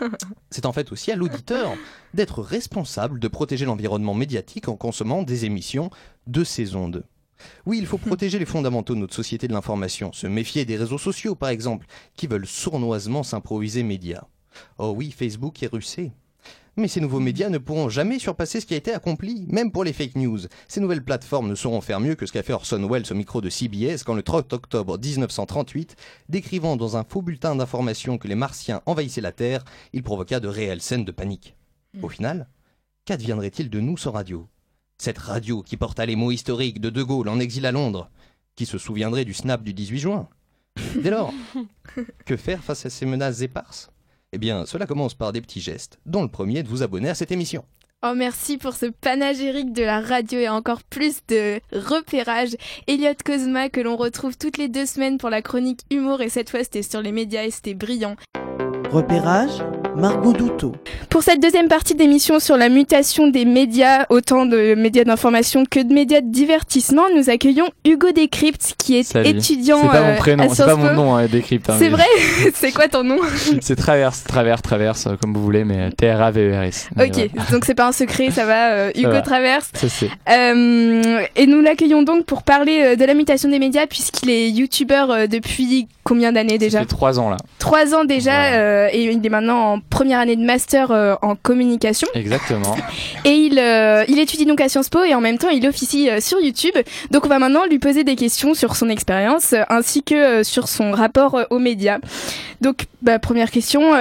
[0.50, 1.74] C'est en fait aussi à l'auditeur
[2.14, 5.90] d'être responsable de protéger l'environnement médiatique en consommant des émissions
[6.26, 7.04] de ces ondes.
[7.66, 10.98] Oui, il faut protéger les fondamentaux de notre société de l'information, se méfier des réseaux
[10.98, 14.24] sociaux par exemple, qui veulent sournoisement s'improviser médias.
[14.78, 16.12] Oh oui, Facebook est russé.
[16.76, 19.84] Mais ces nouveaux médias ne pourront jamais surpasser ce qui a été accompli, même pour
[19.84, 20.40] les fake news.
[20.66, 23.40] Ces nouvelles plateformes ne sauront faire mieux que ce qu'a fait Orson Welles au micro
[23.40, 25.94] de CBS quand le 30 octobre 1938,
[26.28, 30.48] décrivant dans un faux bulletin d'information que les Martiens envahissaient la Terre, il provoqua de
[30.48, 31.56] réelles scènes de panique.
[32.02, 32.48] Au final,
[33.04, 34.48] qu'adviendrait-il de nous sans radio?
[34.98, 38.10] Cette radio qui porta les mots historiques de De Gaulle en exil à Londres,
[38.56, 40.28] qui se souviendrait du snap du 18 juin?
[41.00, 41.32] Dès lors,
[42.26, 43.90] que faire face à ces menaces éparses?
[44.34, 47.08] Eh bien, cela commence par des petits gestes, dont le premier est de vous abonner
[47.08, 47.64] à cette émission.
[48.06, 52.54] Oh merci pour ce panagérique de la radio et encore plus de repérage.
[52.86, 56.50] Elliot Cosma que l'on retrouve toutes les deux semaines pour la chronique humour et cette
[56.50, 58.16] fois c'était sur les médias et c'était brillant.
[58.90, 59.50] Repérage
[59.96, 60.72] Margot Douteau.
[61.08, 65.80] Pour cette deuxième partie d'émission sur la mutation des médias, autant de médias d'information que
[65.80, 69.80] de médias de divertissement, nous accueillons Hugo Décrypte qui est étudiant.
[69.82, 71.70] C'est pas mon euh, prénom, c'est pas mon nom, hein, Décrypte.
[71.70, 72.06] Hein, c'est vrai
[72.54, 73.18] C'est quoi ton nom
[73.60, 76.88] C'est Traverse, Traverse, Traverse, comme vous voulez, mais T-R-A-V-E-R-S.
[77.00, 79.70] Ok, donc c'est pas un secret, ça va, euh, Hugo Traverse.
[79.74, 80.10] Ça c'est.
[80.28, 85.28] Euh, et nous l'accueillons donc pour parler de la mutation des médias puisqu'il est youtubeur
[85.28, 87.36] depuis combien d'années déjà trois ans là.
[87.58, 92.08] Trois ans déjà, et il est maintenant en première année de master euh, en communication.
[92.14, 92.76] Exactement.
[93.24, 96.10] Et il, euh, il étudie donc à Sciences Po et en même temps il officie
[96.10, 96.74] euh, sur YouTube.
[97.10, 100.92] Donc on va maintenant lui poser des questions sur son expérience ainsi que sur son
[100.92, 101.98] rapport aux médias.
[102.60, 103.92] Donc bah, première question,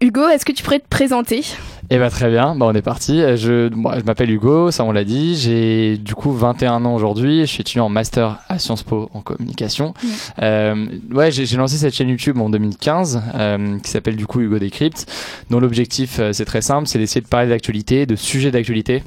[0.00, 1.44] Hugo, est-ce que tu pourrais te présenter?
[1.90, 3.20] Eh ben très bien, bah, on est parti.
[3.20, 5.36] Je, je m'appelle Hugo, ça on l'a dit.
[5.36, 7.40] J'ai du coup 21 ans aujourd'hui.
[7.40, 9.94] Je suis étudiant en master à Sciences Po en communication.
[10.40, 14.58] Euh, ouais, j'ai lancé cette chaîne YouTube en 2015 euh, qui s'appelle du coup Hugo
[14.58, 15.06] Decrypt,
[15.50, 19.02] dont l'objectif euh, c'est très simple, c'est d'essayer de parler d'actualité, de sujets d'actualité.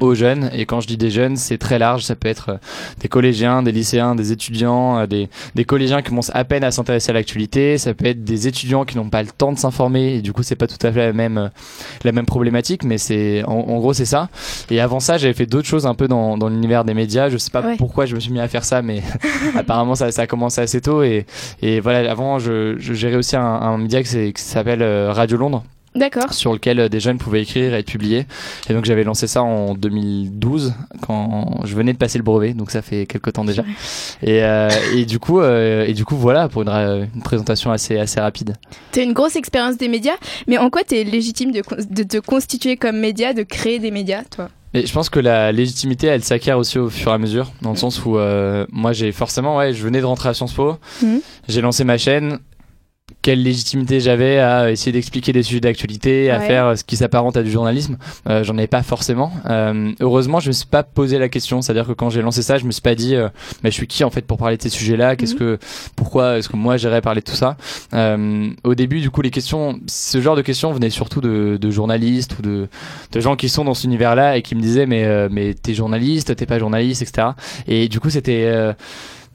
[0.00, 0.50] Aux jeunes.
[0.52, 2.04] Et quand je dis des jeunes, c'est très large.
[2.04, 2.56] Ça peut être euh,
[3.00, 6.70] des collégiens, des lycéens, des étudiants, euh, des, des collégiens qui commencent à peine à
[6.70, 7.78] s'intéresser à l'actualité.
[7.78, 10.16] Ça peut être des étudiants qui n'ont pas le temps de s'informer.
[10.16, 11.48] Et du coup, c'est pas tout à fait la même, euh,
[12.04, 14.28] la même problématique, mais c'est, en, gros, c'est ça.
[14.70, 17.28] Et avant ça, j'avais fait d'autres choses un peu dans, dans l'univers des médias.
[17.28, 19.02] Je sais pas pourquoi je me suis mis à faire ça, mais
[19.56, 21.02] apparemment, ça, ça a commencé assez tôt.
[21.02, 21.26] Et,
[21.60, 25.64] et voilà, avant, je, je gérais aussi un, un média qui s'appelle Radio Londres.
[25.94, 26.32] D'accord.
[26.32, 28.26] Sur lequel euh, des jeunes pouvaient écrire et être publiés.
[28.68, 32.70] Et donc j'avais lancé ça en 2012 quand je venais de passer le brevet, donc
[32.70, 33.62] ça fait quelques temps déjà.
[34.22, 37.98] Et, euh, et du coup, euh, et du coup voilà pour une, une, présentation assez
[37.98, 38.56] assez rapide.
[38.92, 42.02] Tu as une grosse expérience des médias, mais en quoi tu es légitime de, de
[42.02, 44.48] te constituer comme média, de créer des médias, toi?
[44.74, 47.72] Et je pense que la légitimité, elle s'acquiert aussi au fur et à mesure, dans
[47.72, 48.16] le sens où
[48.70, 51.16] moi j'ai forcément, ouais, je venais de rentrer à Sciences Po, mmh.
[51.48, 52.38] j'ai lancé ma chaîne,
[53.22, 57.42] quelle légitimité j'avais à essayer d'expliquer des sujets d'actualité, à faire ce qui s'apparente à
[57.44, 57.96] du journalisme.
[58.28, 59.32] Euh, J'en avais pas forcément.
[59.48, 61.62] Euh, heureusement, je me suis pas posé la question.
[61.62, 63.28] C'est-à-dire que quand j'ai lancé ça, je me suis pas dit, euh,
[63.62, 65.14] mais je suis qui en fait pour parler de ces sujets-là?
[65.14, 65.38] Qu'est-ce mhm.
[65.38, 65.58] que,
[65.94, 67.56] pourquoi est-ce que moi j'irais parler de tout ça?
[67.94, 71.70] Euh, Au début, du coup, les questions, ce genre de questions venaient surtout de, de
[71.70, 72.68] journalistes ou de,
[73.12, 75.74] de, gens qui sont dans cet univers-là et qui me disaient, mais euh, mais t'es
[75.74, 77.28] journaliste, t'es pas journaliste, etc.
[77.68, 78.74] Et du coup, c'était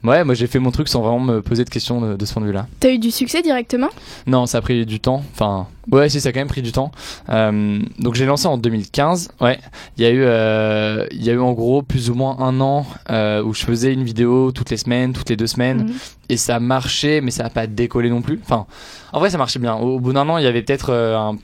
[0.04, 2.42] Ouais, moi j'ai fait mon truc sans vraiment me poser de questions de, ce point
[2.42, 2.66] de vue-là.
[2.78, 3.88] T'as eu du succès directement?
[4.26, 5.24] Non, ça a pris du temps.
[5.32, 6.92] Enfin, ouais, si, ça a quand même pris du temps.
[7.30, 9.30] Euh, donc j'ai lancé en 2015.
[9.40, 9.58] Ouais,
[9.96, 12.60] il y a eu, euh, il y a eu en gros plus ou moins un
[12.60, 15.94] an euh, où je faisais une vidéo toutes les semaines, toutes les deux semaines, mhm.
[16.28, 18.40] et ça marchait, mais ça a pas décollé non plus.
[18.42, 18.66] Enfin,
[19.12, 19.74] en vrai, ça marchait bien.
[19.74, 21.36] Au, au bout d'un an, il y avait peut-être un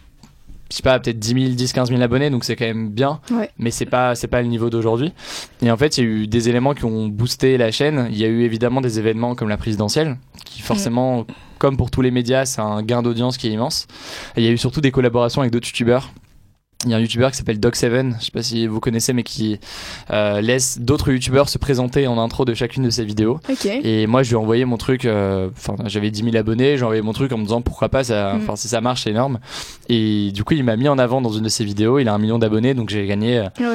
[0.75, 3.21] je sais pas, peut-être 10 000, 10, 15 000 abonnés, donc c'est quand même bien,
[3.59, 5.13] mais c'est pas, c'est pas le niveau d'aujourd'hui.
[5.63, 8.09] Et en fait, il y a eu des éléments qui ont boosté la chaîne.
[8.11, 11.27] Il y a eu évidemment des événements comme la présidentielle, qui forcément,
[11.59, 13.87] comme pour tous les médias, c'est un gain d'audience qui est immense.
[14.37, 16.11] Et il y a eu surtout des collaborations avec d'autres youtubeurs
[16.85, 19.23] il y a un youtubeur qui s'appelle Doc7, je sais pas si vous connaissez, mais
[19.23, 19.59] qui
[20.11, 23.41] euh, laisse d'autres youtubeurs se présenter en intro de chacune de ses vidéos.
[23.65, 26.85] Et moi, je lui ai envoyé mon truc, euh, enfin, j'avais 10 000 abonnés, j'ai
[26.85, 28.57] envoyé mon truc en me disant pourquoi pas, ça, mm.
[28.57, 29.39] si ça marche, c'est énorme.
[29.89, 32.15] Et du coup, il m'a mis en avant dans une de ses vidéos, il a
[32.15, 33.39] un million d'abonnés, donc j'ai gagné.
[33.39, 33.75] Euh, ah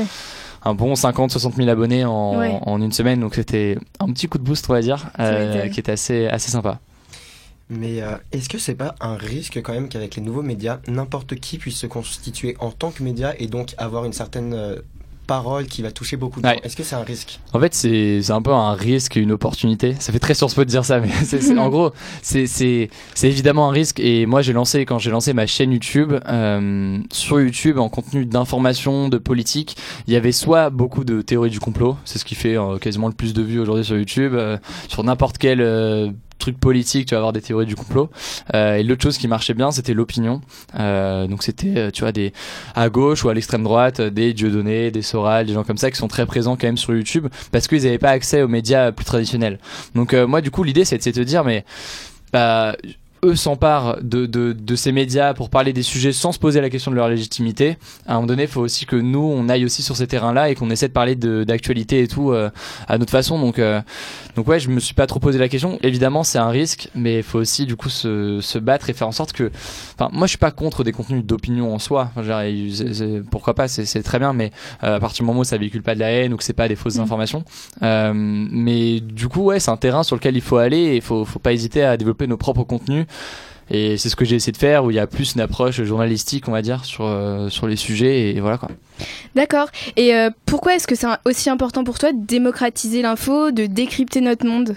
[0.65, 4.43] un bon 50-60 000 abonnés en, en, une semaine, donc c'était un petit coup de
[4.43, 5.06] boost, on va dire,
[5.72, 6.80] qui était assez, assez sympa.
[7.69, 11.36] Mais euh, est-ce que c'est pas un risque quand même qu'avec les nouveaux médias, n'importe
[11.36, 14.77] qui puisse se constituer en tant que média et donc avoir une certaine euh,
[15.27, 16.55] parole qui va toucher beaucoup de gens?
[16.63, 17.39] Est-ce que c'est un risque?
[17.53, 19.95] En fait, c'est un peu un risque et une opportunité.
[19.99, 21.12] Ça fait très Sciences de dire ça, mais
[21.60, 21.91] en gros,
[22.23, 22.89] c'est
[23.21, 23.99] évidemment un risque.
[23.99, 28.25] Et moi, j'ai lancé, quand j'ai lancé ma chaîne YouTube, euh, sur YouTube, en contenu
[28.25, 29.77] d'information, de politique,
[30.08, 33.13] il y avait soit beaucoup de théories du complot, c'est ce qui fait quasiment le
[33.13, 34.36] plus de vues aujourd'hui sur YouTube,
[34.88, 35.62] sur n'importe quel
[36.39, 38.10] truc politique, tu vas avoir des théories du complot.
[38.56, 40.41] Euh, et l'autre chose qui marchait bien, c'était l'opinion.
[40.80, 42.34] Euh, donc c'était, euh, tu vois, des
[42.75, 45.97] à gauche ou à l'extrême droite, des Dieudonné, des Soral, des gens comme ça qui
[45.97, 49.06] sont très présents quand même sur YouTube parce qu'ils n'avaient pas accès aux médias plus
[49.06, 49.60] traditionnels.
[49.93, 51.65] Donc moi, du coup, l'idée, c'est de te dire, mais
[52.32, 52.75] bah,
[53.23, 56.69] eux s'emparent de, de, de, ces médias pour parler des sujets sans se poser la
[56.69, 59.65] question de leur légitimité, à un moment donné, il faut aussi que nous, on aille
[59.65, 62.49] aussi sur ces terrains-là et qu'on essaie de parler d'actualité et tout euh,
[62.88, 63.39] à notre façon.
[63.39, 63.82] Donc, euh,
[64.36, 65.79] donc ouais, je me suis pas trop posé la question.
[65.84, 69.08] Évidemment, c'est un risque, mais il faut aussi du coup se, se, battre et faire
[69.08, 69.51] en sorte que.
[69.95, 72.12] Enfin, moi, je suis pas contre des contenus d'opinion en soi.
[72.21, 72.41] Genre,
[73.32, 74.51] pourquoi pas, c'est très bien, mais
[74.84, 76.53] euh, à partir du moment où ça véhicule pas de la haine ou que c'est
[76.53, 77.01] pas des fausses mmh.
[77.01, 77.43] informations.
[77.82, 81.25] mais du coup, ouais, c'est un terrain sur lequel il faut aller et il faut,
[81.25, 83.05] faut pas hésiter à développer nos propres contenus
[83.72, 85.82] et c'est ce que j'ai essayé de faire, où il y a plus une approche
[85.84, 88.69] journalistique, on va dire, sur, euh, sur les sujets, et, voilà quoi.
[89.36, 89.69] D'accord.
[89.95, 94.22] Et euh, pourquoi est-ce que c'est aussi important pour toi de démocratiser l'info, de décrypter
[94.22, 94.76] notre monde?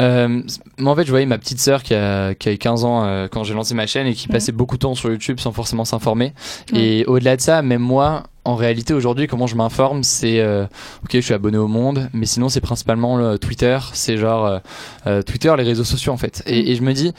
[0.00, 0.42] Euh,
[0.82, 3.44] en fait, je voyais ma petite sœur qui a, qui a 15 ans euh, quand
[3.44, 6.32] j'ai lancé ma chaîne et qui passait beaucoup de temps sur YouTube sans forcément s'informer.
[6.72, 10.64] Et au-delà de ça, même moi, en réalité, aujourd'hui, comment je m'informe, c'est euh,
[11.04, 14.60] ok, je suis abonné au Monde, mais sinon, c'est principalement le Twitter, c'est genre
[15.06, 16.42] euh, Twitter, les réseaux sociaux en fait.
[16.46, 16.66] Et, mm.
[16.66, 17.12] et je me dis,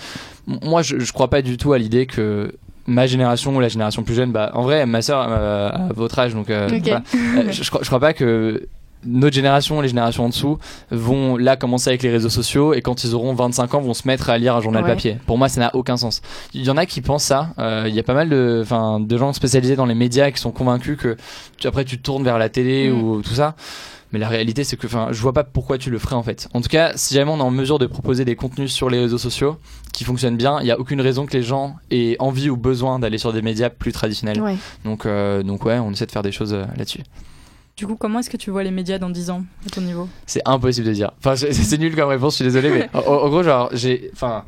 [0.45, 2.53] moi, je, je crois pas du tout à l'idée que
[2.85, 6.33] ma génération ou la génération plus jeune, bah, en vrai, ma sœur a votre âge,
[6.33, 8.67] donc je, je, crois, je crois pas que
[9.05, 10.57] notre génération, les générations en dessous,
[10.91, 14.07] vont là commencer avec les réseaux sociaux et quand ils auront 25 ans, vont se
[14.07, 15.17] mettre à lire un journal papier.
[15.25, 16.21] Pour moi, ça n'a aucun sens.
[16.53, 17.49] Il y en a qui pensent ça.
[17.59, 18.63] Euh, il y a pas mal de,
[18.99, 21.17] de gens spécialisés dans les médias qui sont convaincus que
[21.57, 23.01] tu, après tu te tournes vers la télé mm.
[23.01, 23.55] ou tout ça.
[24.11, 26.49] Mais la réalité, c'est que, enfin, je vois pas pourquoi tu le ferais en fait.
[26.53, 28.99] En tout cas, si jamais on est en mesure de proposer des contenus sur les
[28.99, 29.57] réseaux sociaux
[29.93, 32.99] qui fonctionnent bien, il y a aucune raison que les gens aient envie ou besoin
[32.99, 34.41] d'aller sur des médias plus traditionnels.
[34.83, 37.03] Donc, euh, donc ouais, on essaie de faire des choses euh, là-dessus.
[37.81, 40.07] Du coup, comment est-ce que tu vois les médias dans 10 ans, à ton niveau
[40.27, 41.11] C'est impossible de dire.
[41.17, 44.11] Enfin, c'est nul comme réponse, je suis désolé, mais en, gros, genre, j'ai.
[44.13, 44.43] Enfin.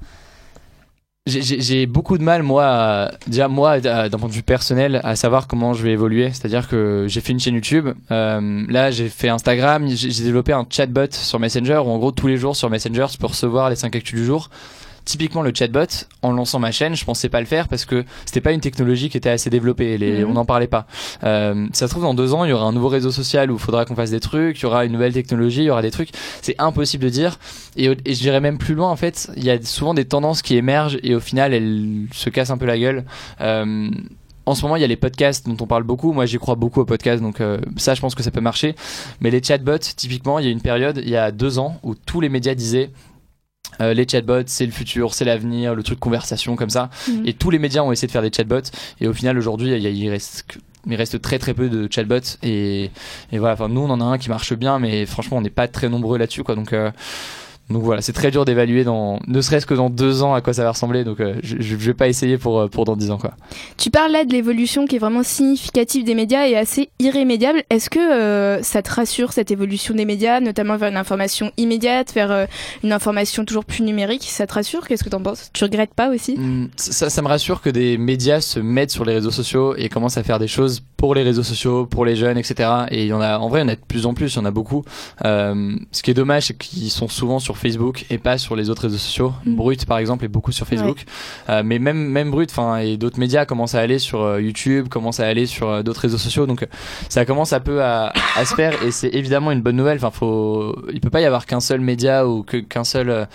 [1.26, 5.74] J'ai beaucoup de mal, moi, déjà moi, d'un point de vue personnel, à savoir comment
[5.74, 6.30] je vais évoluer.
[6.30, 10.68] C'est-à-dire que j'ai fait une chaîne YouTube, euh, là j'ai fait Instagram, j'ai développé un
[10.70, 13.78] chatbot sur Messenger, où en gros tous les jours sur Messenger, tu peux recevoir les
[13.78, 14.50] 5 actus du jour.
[15.06, 18.42] Typiquement le chatbot, en lançant ma chaîne, je pensais pas le faire parce que c'était
[18.42, 19.98] pas une technologie qui était assez développée.
[19.98, 20.30] Les, mhm.
[20.30, 20.88] On n'en parlait pas.
[21.24, 23.56] Euh, ça se trouve dans deux ans, il y aura un nouveau réseau social où
[23.56, 25.82] il faudra qu'on fasse des trucs, il y aura une nouvelle technologie, il y aura
[25.82, 26.10] des trucs.
[26.42, 27.40] C'est impossible de dire.
[27.76, 29.32] Et, et je dirais même plus loin en fait.
[29.36, 32.58] Il y a souvent des tendances qui émergent et au final elles se cassent un
[32.58, 33.04] peu la gueule.
[33.42, 33.90] Euh,
[34.46, 36.12] en ce moment, il y a les podcasts dont on parle beaucoup.
[36.12, 38.76] Moi, j'y crois beaucoup aux podcasts, donc euh, ça, je pense que ça peut marcher.
[39.22, 41.96] Mais les chatbots, typiquement, il y a une période, il y a deux ans, où
[41.96, 42.92] tous les médias disaient
[43.82, 46.90] euh, les chatbots, c'est le futur, c'est l'avenir, le truc conversation comme ça.
[47.08, 47.24] Mhm.
[47.26, 48.72] Et tous les médias ont essayé de faire des chatbots.
[49.02, 50.46] Et au final, aujourd'hui, il, reste
[50.88, 52.92] il reste très très peu de chatbots et,
[53.32, 55.50] et voilà enfin nous on en a un qui marche bien mais franchement on n'est
[55.50, 56.92] pas très nombreux là-dessus quoi donc euh,
[57.70, 60.54] donc voilà, c'est très dur d'évaluer dans, ne serait-ce que dans deux ans à quoi
[60.54, 61.06] ça va ressembler.
[61.06, 63.32] Donc euh, je, je, vais pas essayer pour euh, pour dans dix ans quoi.
[63.78, 67.64] Tu parles là de l'évolution qui est vraiment significative des médias et assez irrémédiable.
[67.70, 72.14] Est-ce que euh, ça te rassure cette évolution des médias, notamment vers une information immédiate,
[72.14, 72.48] vers
[72.84, 74.24] une information toujours plus numérique?
[74.28, 74.86] Ça te rassure?
[74.86, 75.50] Qu'est-ce que tu en penses?
[75.54, 76.36] Tu regrettes pas aussi?
[76.38, 79.88] Mmh, ça, ça me rassure que des médias se mettent sur les réseaux sociaux et
[79.88, 82.70] commencent à faire des choses pour les réseaux sociaux, pour les jeunes, etc.
[82.92, 84.34] Et il y en a, en vrai, il y en a de plus en plus,
[84.34, 84.84] il y en a beaucoup.
[85.24, 88.84] ce qui est dommage, c'est qu'ils sont souvent sur Facebook et pas sur les autres
[88.84, 89.34] réseaux sociaux.
[89.46, 89.56] Mm.
[89.56, 91.06] Brut par exemple est beaucoup sur Facebook,
[91.50, 94.88] euh, mais même même Brut, enfin et d'autres médias commencent à aller sur euh, YouTube,
[94.88, 96.46] commencent à aller sur euh, d'autres réseaux sociaux.
[96.46, 96.68] Donc
[97.10, 99.98] ça commence un peu à, à se faire et c'est évidemment une bonne nouvelle.
[99.98, 103.28] Enfin faut, il peut pas y avoir qu'un seul média ou que qu'un seul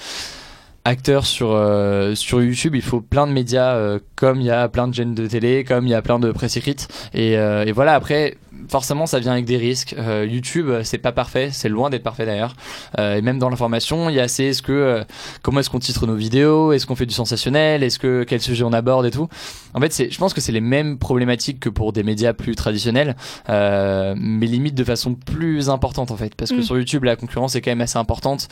[0.88, 4.68] acteur sur, euh, sur YouTube, il faut plein de médias, euh, comme il y a
[4.68, 6.88] plein de chaînes de télé, comme il y a plein de presse écrite.
[7.14, 8.36] Et, euh, et voilà, après,
[8.68, 9.94] forcément, ça vient avec des risques.
[10.28, 12.54] YouTube, c'est pas parfait, c'est loin d'être parfait d'ailleurs.
[12.98, 15.04] Et même dans l'information, il y a assez est-ce que
[15.42, 18.64] comment est-ce qu'on titre nos vidéos, est-ce qu'on fait du sensationnel, est-ce que quel sujet
[18.64, 19.28] on aborde et tout?
[19.74, 22.56] En fait, c'est, je pense que c'est les mêmes problématiques que pour des médias plus
[22.56, 23.16] traditionnels,
[23.48, 26.62] mais limite de façon plus importante en fait, parce que Mm.
[26.62, 28.48] sur YouTube, la concurrence est quand même assez importante.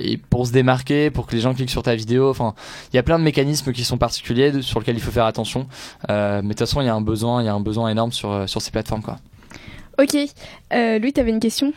[0.00, 2.54] Et pour se démarquer, pour que les gens cliquent sur ta vidéo, enfin,
[2.92, 5.26] il y a plein de mécanismes qui sont particuliers de- sur lesquels il faut faire
[5.26, 5.66] attention.
[6.10, 7.88] Euh, mais de toute façon, il y a un besoin, il y a un besoin
[7.90, 9.16] énorme sur euh, sur ces plateformes quoi.
[9.98, 10.14] Ok.
[10.72, 11.72] Euh, Louis, t'avais une question?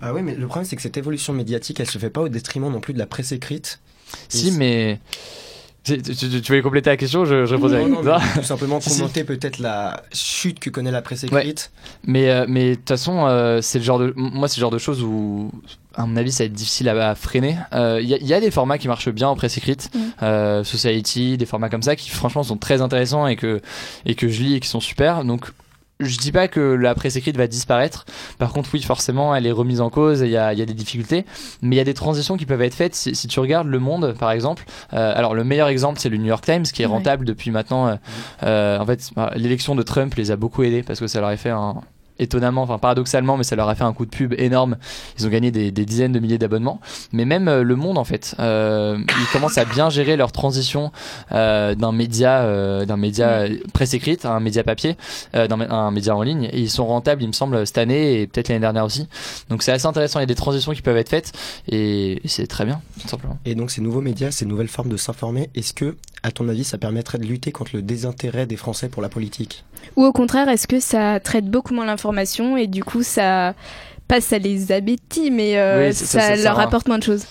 [0.00, 2.28] Ah oui, mais le problème, c'est que cette évolution médiatique, elle se fait pas au
[2.28, 3.80] détriment non plus de la presse écrite.
[4.28, 4.98] Si, mais.
[5.84, 8.42] Tu, tu- tu- tu voulais compléter la question Je, je répondais Non, avec non, tout
[8.42, 8.96] simplement Si, si.
[9.00, 11.42] commenter peut-être la chute que connaît la presse Ouais.
[11.42, 11.70] écrite.
[12.06, 14.70] Mais euh, mais de toute façon, euh, c'est le genre de moi c'est le genre
[14.70, 15.50] de choses où
[15.94, 17.56] à mon avis ça va être difficile à, à freiner.
[17.74, 19.90] Euh, Il y, a- il y a des formats qui marchent bien en presse écrite,
[19.94, 19.98] Mm.
[20.22, 23.60] euh, Society, des formats comme ça qui franchement sont très intéressants et que
[24.06, 25.22] et que je lis et qui sont super.
[25.24, 25.50] Donc
[26.00, 28.04] je dis pas que la presse écrite va disparaître.
[28.38, 30.62] Par contre, oui, forcément, elle est remise en cause et il y a, il y
[30.62, 31.24] a des difficultés.
[31.62, 32.94] Mais il y a des transitions qui peuvent être faites.
[32.94, 36.16] Si, si tu regardes Le Monde, par exemple, euh, alors le meilleur exemple, c'est le
[36.16, 36.92] New York Times, qui est Ouais.
[36.92, 37.86] rentable depuis maintenant.
[37.88, 37.96] euh,
[38.42, 41.28] euh, en fait, bah, l'élection de Trump les a beaucoup aidés parce que ça leur
[41.30, 41.80] a fait un
[42.18, 44.76] étonnamment, enfin paradoxalement, mais ça leur a fait un coup de pub énorme.
[45.18, 46.80] Ils ont gagné des, des dizaines de milliers d'abonnements.
[47.12, 50.92] Mais même euh, Le Monde, en fait, euh, ils commencent à bien gérer leur transition
[51.32, 54.96] euh, d'un média, euh, d'un média euh, presse écrite à un média papier,
[55.34, 56.48] euh, d'un un média en ligne.
[56.52, 59.08] Et ils sont rentables, il me semble, cette année et peut-être l'année dernière aussi.
[59.48, 60.20] Donc c'est assez intéressant.
[60.20, 61.32] Il y a des transitions qui peuvent être faites
[61.68, 63.38] et, et c'est très bien, tout simplement.
[63.44, 66.64] Et donc ces nouveaux médias, ces nouvelles formes de s'informer, est-ce que, à ton avis,
[66.64, 69.64] ça permettrait de lutter contre le désintérêt des Français pour la politique?
[69.96, 72.03] Ou au contraire, est-ce que ça traite beaucoup moins l'information
[72.56, 73.54] et du coup ça
[74.08, 77.02] pas ça les abétit, mais euh, Oui, ça, ça- ça- ça leur apporte moins de
[77.04, 77.24] choses.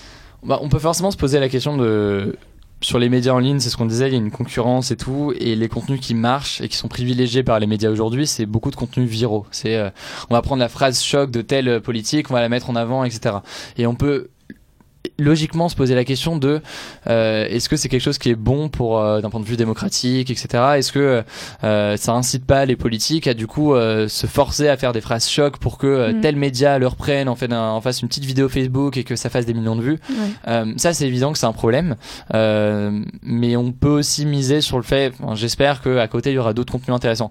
[0.43, 2.35] Bah, on peut forcément se poser la question de
[2.81, 4.97] sur les médias en ligne, c'est ce qu'on disait, il y a une concurrence et
[4.97, 8.45] tout, et les contenus qui marchent et qui sont privilégiés par les médias aujourd'hui, c'est
[8.45, 9.45] beaucoup de contenus viraux.
[9.51, 9.89] C'est, euh,
[10.29, 13.05] on va prendre la phrase choc de telle politique, on va la mettre en avant,
[13.05, 13.35] etc.
[13.77, 14.31] Et on peut
[15.19, 16.61] logiquement se poser la question de
[17.07, 19.57] euh, est-ce que c'est quelque chose qui est bon pour euh, d'un point de vue
[19.57, 21.23] démocratique etc est-ce que
[21.63, 25.01] euh, ça incite pas les politiques à du coup euh, se forcer à faire des
[25.01, 26.21] phrases choc pour que Mm.
[26.21, 29.15] tel média le reprenne en fait un- en fasse une petite vidéo Facebook et que
[29.15, 29.99] ça fasse des millions de vues?
[30.09, 30.15] Ouais.
[30.47, 31.95] euh, ça, c'est évident que c'est un problème,
[32.33, 35.13] Euh, mais on peut aussi miser sur le fait.
[35.21, 37.29] enfin, J'espère qu'à côté il y aura d'autres contenus intéressants.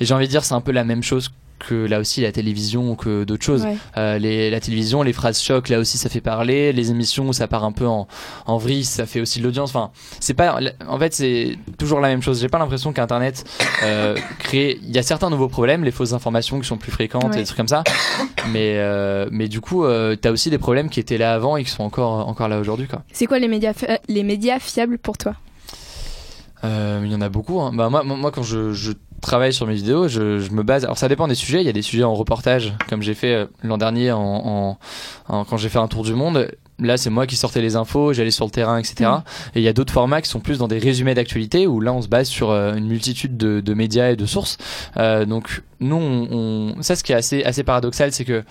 [0.00, 2.32] Et j'ai envie de dire, c'est un peu la même chose que là aussi la
[2.32, 3.64] télévision ou que d'autres choses.
[3.64, 3.76] Ouais.
[3.96, 6.72] Euh, les, la télévision, les phrases choc, là aussi ça fait parler.
[6.72, 8.06] Les émissions où ça part un peu en,
[8.46, 9.70] en vrille, ça fait aussi de l'audience.
[9.70, 9.90] Enfin,
[10.20, 10.58] c'est pas.
[10.88, 12.40] En fait, c'est toujours la même chose.
[12.40, 13.44] J'ai pas l'impression qu'Internet
[13.84, 14.78] euh, crée.
[14.82, 17.34] Il y a certains nouveaux problèmes, les fausses informations qui sont plus fréquentes Ouais.
[17.36, 17.82] et des trucs comme ça.
[18.52, 19.84] Mais euh, mais du coup,
[20.20, 22.86] t'as aussi des problèmes qui étaient là avant et qui sont encore encore là aujourd'hui,
[22.86, 23.02] quoi.
[23.12, 23.72] C'est quoi les médias
[24.08, 25.34] les médias fiables pour toi?
[26.64, 27.60] Il y en a beaucoup.
[27.60, 27.70] hein.
[27.72, 28.90] Bah, moi, moi, moi, quand je, je
[29.20, 30.84] travaille sur mes vidéos, je, je me base.
[30.84, 31.60] Alors, ça dépend des sujets.
[31.60, 34.78] Il y a des sujets en reportage, comme j'ai fait euh, l'an dernier en, en-
[35.28, 36.48] en- quand j'ai fait un tour du monde.
[36.78, 39.10] Là, c'est moi qui sortais les infos, j'allais sur le terrain, etc.
[39.10, 39.22] Mm.
[39.54, 41.92] Et il y a d'autres formats qui sont plus dans des résumés d'actualité, où là,
[41.94, 44.58] on se base sur euh, une multitude de, de médias et de sources.
[44.98, 46.28] Euh, donc, nous, on,
[46.76, 48.44] on- ça, ce qui est assez, assez paradoxal, c'est que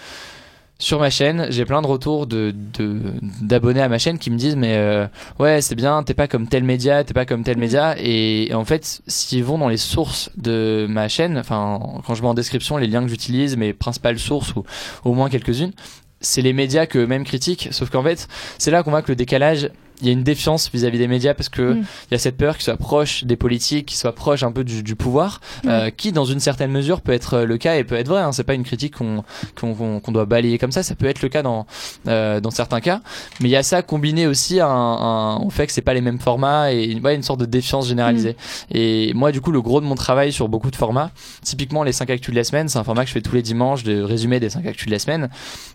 [0.77, 2.99] sur ma chaîne, j'ai plein de retours de de-
[3.41, 5.07] d'abonnés à ma chaîne qui me disent mais euh,
[5.39, 7.95] ouais c'est bien, t'es pas comme tel média, t'es pas comme tel média.
[7.97, 12.21] Et, et en fait s'ils vont dans les sources de ma chaîne, enfin quand je
[12.21, 14.63] mets en description les liens que j'utilise, mes principales sources ou
[15.05, 15.71] au moins quelques-unes,
[16.19, 19.15] c'est les médias que eux-mêmes critiquent, sauf qu'en fait c'est là qu'on voit que le
[19.15, 19.69] décalage
[20.01, 21.85] il y a une défiance vis-à-vis des médias parce que il Mm.
[22.11, 24.83] y a cette peur qu'ils soient proches des politiques, qu'ils soient proches un peu du,
[24.83, 28.07] du pouvoir, euh, qui dans une certaine mesure peut être le cas et peut être
[28.09, 28.21] vrai.
[28.21, 28.31] Hein.
[28.31, 29.23] C'est pas une critique qu'on
[29.59, 30.83] qu'on qu'on doit balayer comme ça.
[30.83, 31.65] Ça peut être le cas dans
[32.07, 33.01] euh, dans certains cas.
[33.41, 35.93] Mais il y a ça combiné aussi à un, un- au fait que c'est pas
[35.93, 38.35] les mêmes formats et ouais, une sorte de défiance généralisée.
[38.71, 41.11] Et moi du coup le gros de mon travail sur beaucoup de formats,
[41.43, 43.41] typiquement les 5 actus de la semaine, c'est un format que je fais tous les
[43.41, 45.29] dimanches de résumé des 5 actus de la semaine.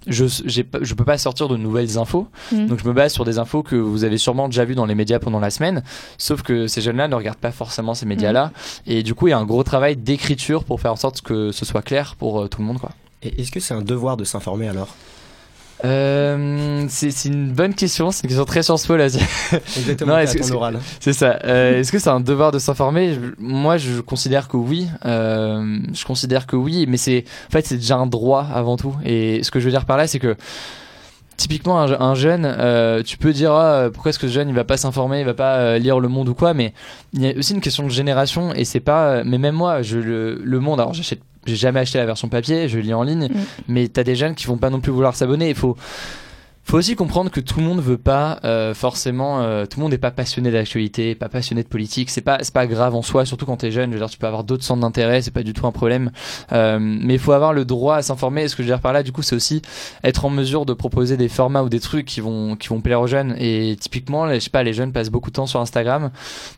[0.07, 2.29] Je je peux pas sortir de nouvelles infos.
[2.53, 2.67] Mm.
[2.67, 4.95] Donc je me base sur des infos que vous avez sûrement déjà vues dans les
[4.95, 5.83] médias pendant la semaine.
[6.19, 8.53] Sauf que ces jeunes-là ne regardent pas forcément ces médias-là.
[8.87, 11.53] Et du coup, il y a un gros travail d'écriture pour faire en sorte que
[11.53, 12.79] ce soit clair pour euh, tout le monde.
[12.79, 12.91] Quoi.
[13.23, 14.89] Et est-ce que c'est un devoir de s'informer alors?
[15.83, 19.07] Euh, c'est c'est une bonne question, c'est une question très Sciences Po là.
[19.07, 20.79] Exactement, Non, est-ce que c'est- oral.
[21.01, 21.39] C'est ça.
[21.45, 23.15] Euh, Est-ce que c'est un devoir de s'informer?
[23.15, 24.89] Je- Moi, je considère que oui.
[25.07, 28.95] Euh, je considère que oui, mais c'est en fait c'est déjà un droit avant tout.
[29.07, 30.37] Et ce que je veux dire par là, c'est que
[31.41, 34.55] typiquement un, un jeune, euh, tu peux dire ah, pourquoi est-ce que ce jeune il
[34.55, 36.75] va pas s'informer, il va pas euh, lire Le Monde ou quoi, mais
[37.15, 39.25] il y a aussi une question de génération et c'est pas.
[39.25, 40.81] Mais même moi, je le, le Monde.
[40.81, 43.41] Alors j'achète, j'ai jamais acheté la version papier, je lis en ligne, Mm.
[43.69, 45.49] mais t'as des jeunes qui vont pas non plus vouloir s'abonner.
[45.49, 45.77] Il faut
[46.71, 49.91] faut aussi comprendre que tout le monde veut pas euh, forcément, euh, tout le monde
[49.91, 52.11] n'est pas passionné d'actualité, pas passionné de politique.
[52.11, 53.91] C'est pas, c'est pas grave en soi, surtout quand t'es jeune.
[53.91, 56.13] Je veux dire, tu peux avoir d'autres centres d'intérêt, c'est pas du tout un problème.
[56.53, 58.45] Euh, mais il faut avoir le droit à s'informer.
[58.45, 59.63] Et ce que je veux dire par là, du coup, c'est aussi
[60.05, 63.01] être en mesure de proposer des formats ou des trucs qui vont, qui vont plaire
[63.01, 63.35] aux jeunes.
[63.41, 66.13] Et typiquement, je sais pas, les jeunes passent beaucoup de temps sur Instagram.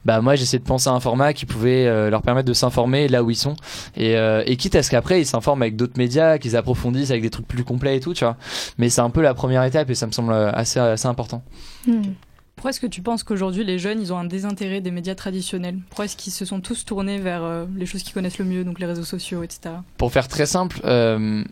[0.04, 3.08] Bah moi, j'essaie de penser à un format qui pouvait euh, leur permettre de s'informer
[3.08, 3.56] là où ils sont.
[3.96, 7.22] Et, euh, et quitte à ce qu'après ils s'informent avec d'autres médias, qu'ils approfondissent avec
[7.22, 8.36] des trucs plus complets et tout, tu vois.
[8.76, 11.44] Mais c'est un peu la première étape ça me semble assez, assez important.
[12.57, 15.78] Pourquoi est-ce que tu penses qu'aujourd'hui les jeunes ils ont un désintérêt des médias traditionnels?
[15.88, 18.64] Pourquoi est-ce qu'ils se sont tous tournés vers euh, les choses qu'ils connaissent le mieux,
[18.64, 19.76] donc les réseaux sociaux, etc.
[19.96, 21.44] Pour faire très simple, euh,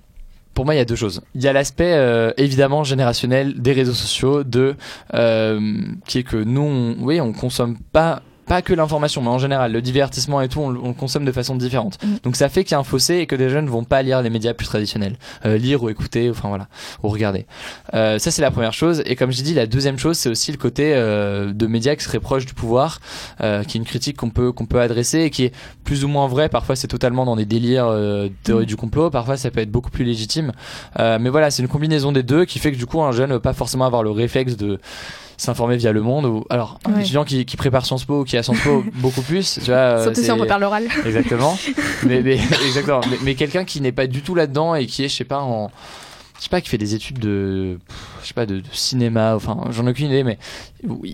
[0.55, 1.23] pour moi, il y a deux choses.
[1.37, 4.75] Il y a l'aspect euh, évidemment générationnel des réseaux sociaux, de
[5.15, 9.39] euh, qui est que nous, on, oui, on consomme pas pas que l'information, mais en
[9.39, 11.99] général, le divertissement et tout, on, on le consomme de façon différente.
[12.25, 14.23] Donc ça fait qu'il y a un fossé et que des jeunes vont pas lire
[14.23, 16.67] les médias plus traditionnels, Euh, lire ou écouter, enfin voilà,
[17.03, 17.47] ou regarder.
[17.95, 18.97] Euh, ça c'est la première chose.
[19.07, 22.03] Et comme j'ai dit, la deuxième chose, c'est aussi le côté euh, de médias qui
[22.03, 22.99] seraient proches du pouvoir,
[23.41, 25.53] euh, qui est une critique qu'on peut qu'on peut adresser et qui est
[25.85, 26.49] plus ou moins vraie.
[26.49, 29.11] Parfois c'est totalement dans des délires euh, de théorie du complot.
[29.11, 30.51] Parfois ça peut être beaucoup plus légitime.
[30.99, 33.31] Euh, mais voilà, c'est une combinaison des deux qui fait que du coup un jeune
[33.31, 34.81] ne va pas forcément avoir le réflexe de
[35.41, 38.37] s'informer via le monde ou alors un étudiant qui, qui prépare Sciences Po ou qui
[38.37, 40.85] a Sciences Po beaucoup plus tu vois euh, Surtout si on prépare l'oral.
[41.07, 41.57] exactement.
[42.07, 42.35] Mais, mais
[42.67, 43.01] exactement.
[43.11, 45.41] Mais, mais quelqu'un qui n'est pas du tout là-dedans et qui est je sais pas
[45.41, 45.71] en
[46.41, 47.79] je sais pas qui fait des études de
[48.23, 50.39] je sais pas de, de cinéma enfin j'en ai aucune idée mais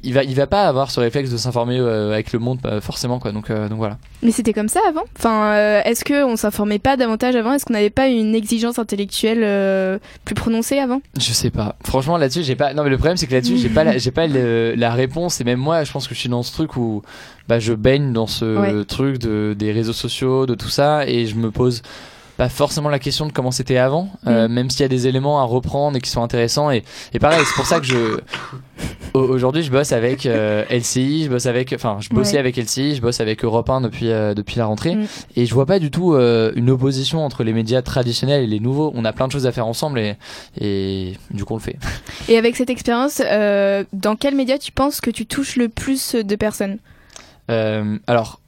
[0.03, 3.18] il va il va pas avoir ce réflexe de s'informer euh, avec le monde forcément
[3.18, 5.03] quoi donc euh, donc voilà Mais c'était comme ça avant?
[5.18, 7.53] Enfin, euh, est-ce qu'on s'informait pas davantage avant?
[7.53, 11.03] Est-ce qu'on n'avait pas une exigence intellectuelle plus prononcée avant?
[11.18, 11.77] Je sais pas.
[11.85, 12.72] Franchement, là-dessus, j'ai pas.
[12.74, 13.99] Non, mais le problème, c'est que là-dessus, j'ai pas, la...
[13.99, 15.41] j'ai pas le- la réponse.
[15.41, 17.03] Et même moi, je pense que je suis dans ce truc où,
[17.49, 18.85] bah, je baigne dans ce Ouais.
[18.85, 21.83] truc de des réseaux sociaux, de tout ça, et je me pose
[22.37, 25.41] pas forcément la question de comment c'était avant, euh, même s'il y a des éléments
[25.41, 26.70] à reprendre et qui sont intéressants.
[26.70, 26.84] Et,
[27.14, 27.97] et pareil, c'est pour ça que je.
[29.14, 32.39] au- Aujourd'hui, je bosse avec euh, LCI, je bosse avec, enfin, je bossais Ouais.
[32.39, 35.07] avec LCI, je bosse avec Europe 1 depuis euh, depuis la rentrée, Mm.
[35.37, 38.93] et je vois pas du tout une opposition entre les médias traditionnels et les nouveaux.
[38.95, 40.16] On a plein de choses à faire ensemble, et
[40.61, 41.76] et du coup, on le fait.
[42.28, 43.20] Et avec cette expérience,
[43.93, 46.76] dans quel média tu penses que tu touches le plus de personnes?
[47.49, 48.41] Alors,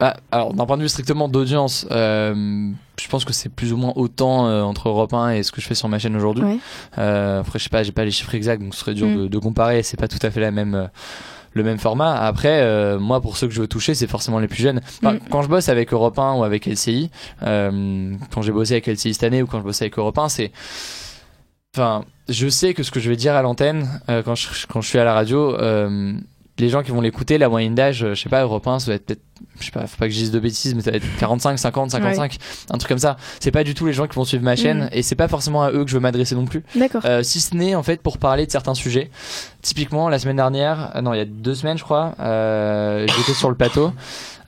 [0.00, 2.70] bah, alors d'un point de vue strictement d'audience, euh,
[3.00, 5.60] je pense que c'est plus ou moins autant euh, entre Europe 1 et ce que
[5.60, 6.42] je fais sur ma chaîne aujourd'hui.
[6.44, 6.58] Ouais.
[6.98, 9.16] Euh, après, je sais pas, j'ai pas les chiffres exacts, donc ce serait dur Mm.
[9.22, 9.82] de, de comparer.
[9.82, 10.88] C'est pas tout à fait la même.
[11.52, 12.14] le même format.
[12.14, 14.80] Après, euh, moi, pour ceux que je veux toucher, c'est forcément les plus jeunes.
[15.02, 15.20] Enfin, Mm.
[15.30, 17.10] Quand je bosse avec Europe 1 ou avec LCI,
[17.42, 20.28] euh, quand j'ai bossé avec LCI cette année ou quand je bossais avec Europe 1,
[20.28, 20.52] c'est
[21.76, 24.80] Enfin, je sais que ce que je vais dire à l'antenne euh, quand, je, quand
[24.80, 25.56] je suis à la radio,
[26.60, 28.90] les gens qui vont l'écouter, la moyenne d'âge, euh, je sais pas, Europe 1, ça
[28.90, 29.22] va être peut-être,
[29.58, 31.58] je sais pas, faut pas que je dise de bêtises, mais ça va être 45,
[31.58, 32.36] 50, 55,
[32.70, 33.16] un truc comme ça.
[33.40, 34.88] C'est pas du tout les gens qui vont suivre ma chaîne Mhm.
[34.92, 36.62] et c'est pas forcément à eux que je veux m'adresser non plus.
[36.74, 37.02] D'accord.
[37.04, 39.10] Euh, si ce n'est en fait pour parler de certains sujets.
[39.62, 43.34] Typiquement, la semaine dernière, euh, non, il y a deux semaines, je crois, euh, j'étais
[43.34, 43.92] sur le plateau.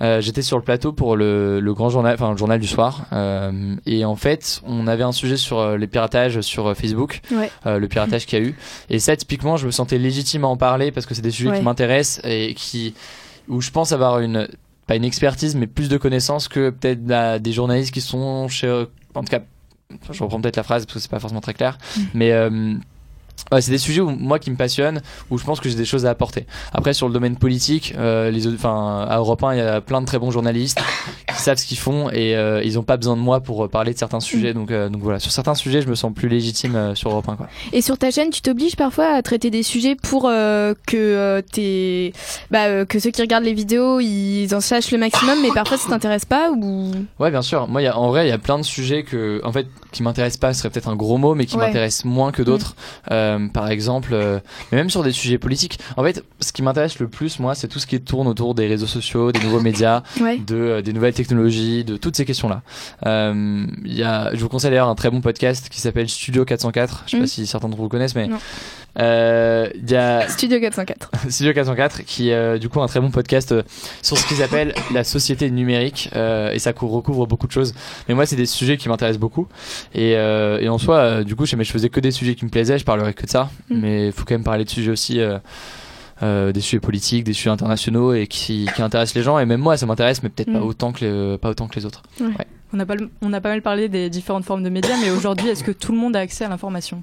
[0.02, 3.06] Euh, j'étais sur le plateau pour le, le grand journal, enfin le journal du soir,
[3.12, 7.50] euh, et en fait, on avait un sujet sur euh, les piratages sur Facebook, Ouais.
[7.66, 8.56] euh, le piratage qu'il y a eu.
[8.90, 11.50] Et ça, typiquement, je me sentais légitime à en parler parce que c'est des sujets
[11.50, 11.58] Ouais.
[11.58, 12.94] qui m'intéressent et qui,
[13.48, 14.48] où je pense avoir une,
[14.88, 18.68] pas une expertise, mais plus de connaissances que peut-être des journalistes qui sont chez,
[19.14, 19.40] en tout cas,
[20.10, 21.78] je reprends peut-être la phrase parce que c'est pas forcément très clair,
[22.14, 22.74] mais euh,
[23.52, 25.84] Ouais, c'est des sujets où, moi qui me passionnent, où je pense que j'ai des
[25.84, 26.46] choses à apporter.
[26.72, 30.00] Après, sur le domaine politique, euh, les, enfin, à Europe 1, il y a plein
[30.00, 30.80] de très bons journalistes
[31.42, 33.92] savent ce qu'ils font et euh, ils n'ont pas besoin de moi pour euh, parler
[33.92, 34.54] de certains sujets.
[34.54, 37.28] Donc, euh, donc voilà, sur certains sujets, je me sens plus légitime euh, sur Europe
[37.28, 37.36] 1.
[37.36, 37.48] Quoi.
[37.72, 40.22] Et sur ta chaîne, tu t'obliges parfois à traiter des sujets pour
[40.86, 42.12] que tes,
[42.50, 45.88] bah, que ceux qui regardent les vidéos, ils en sachent le maximum, mais parfois ça
[45.88, 46.90] t'intéresse pas ou?
[47.18, 47.68] Ouais, bien sûr.
[47.68, 50.02] Moi, y a, en vrai, il y a plein de sujets que, en fait, qui
[50.02, 51.66] m'intéressent pas, ce serait peut-être un gros mot, mais qui Ouais.
[51.66, 52.74] m'intéressent moins que d'autres.
[53.10, 54.14] Euh, par exemple,
[54.70, 55.78] mais même sur des sujets politiques.
[55.96, 58.66] En fait, ce qui m'intéresse le plus, moi, c'est tout ce qui tourne autour des
[58.66, 60.38] réseaux sociaux, des nouveaux médias, Ouais.
[60.38, 62.62] de, des nouvelles technologies, de toutes ces questions-là.
[63.06, 66.44] Euh, il y a, je vous conseille d'ailleurs un très bon podcast qui s'appelle Studio
[66.44, 67.04] 404.
[67.06, 67.20] Je sais Mm.
[67.20, 68.28] pas si certains d'entre vous connaissent, mais
[68.98, 73.00] euh, il y a Studio 404 Studio 404 qui est euh, du coup un très
[73.00, 73.62] bon podcast euh,
[74.02, 77.74] sur ce qu'ils appellent la société numérique euh, et ça cou- recouvre beaucoup de choses
[78.06, 79.48] mais moi c'est des sujets qui m'intéressent beaucoup
[79.94, 82.50] et, et en soi du coup je, mais je faisais que des sujets qui me
[82.50, 83.80] plaisaient je parlerais que de ça Mm.
[83.80, 85.20] mais il faut quand même parler de sujets aussi
[86.22, 89.76] des sujets politiques des sujets internationaux et qui, qui intéressent les gens et même moi
[89.76, 90.66] ça m'intéresse mais peut-être pas Mm.
[90.66, 92.26] autant que les, pas autant que les autres Ouais.
[92.26, 92.46] Ouais.
[92.74, 95.48] On a, pas, on a pas mal parlé des différentes formes de médias, mais aujourd'hui,
[95.48, 97.02] est-ce que tout le monde a accès à l'information?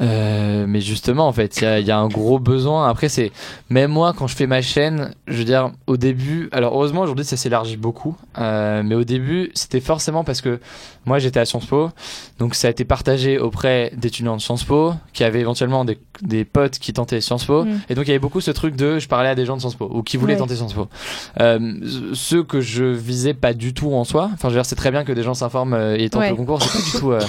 [0.00, 2.88] Euh, mais justement, en fait, il y, y, a un gros besoin.
[2.88, 3.30] Après, c'est
[3.70, 7.24] même moi quand je fais ma chaîne, je veux dire, au début, alors heureusement aujourd'hui
[7.24, 10.58] ça s'élargit beaucoup, euh, mais au début c'était forcément parce que
[11.06, 11.90] moi j'étais à Sciences Po,
[12.38, 16.44] donc ça a été partagé auprès d'étudiants de Sciences Po qui avaient éventuellement des, des
[16.44, 17.80] potes qui tentaient Sciences Po, Mm.
[17.88, 19.60] et donc il y avait beaucoup ce truc de je parlais à des gens de
[19.60, 20.38] Sciences Po ou qui voulaient Ouais.
[20.38, 20.88] tenter Sciences Po.
[21.40, 21.58] Euh,
[22.14, 24.90] ceux que je visais pas du tout en soi, enfin je veux dire c'est très
[24.90, 26.30] bien que des gens s'informent euh, et tentent Ouais.
[26.30, 27.20] le concours, c'est pas du tout, euh,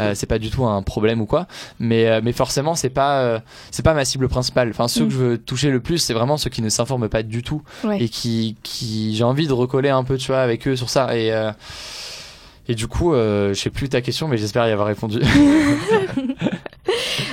[0.00, 1.46] euh, c'est pas du tout un problème ou quoi,
[1.80, 3.38] mais euh, mais forcément c'est pas euh,
[3.70, 4.70] c'est pas ma cible principale.
[4.70, 5.08] Enfin ceux Mm.
[5.08, 7.62] que je veux toucher le plus, c'est vraiment ceux qui ne s'informent pas du tout
[7.84, 8.02] Ouais.
[8.02, 11.16] et qui qui j'ai envie de recoller un peu tu vois avec eux sur ça
[11.16, 11.50] et euh,
[12.68, 15.20] et du coup, euh, je sais plus ta question, mais j'espère y avoir répondu.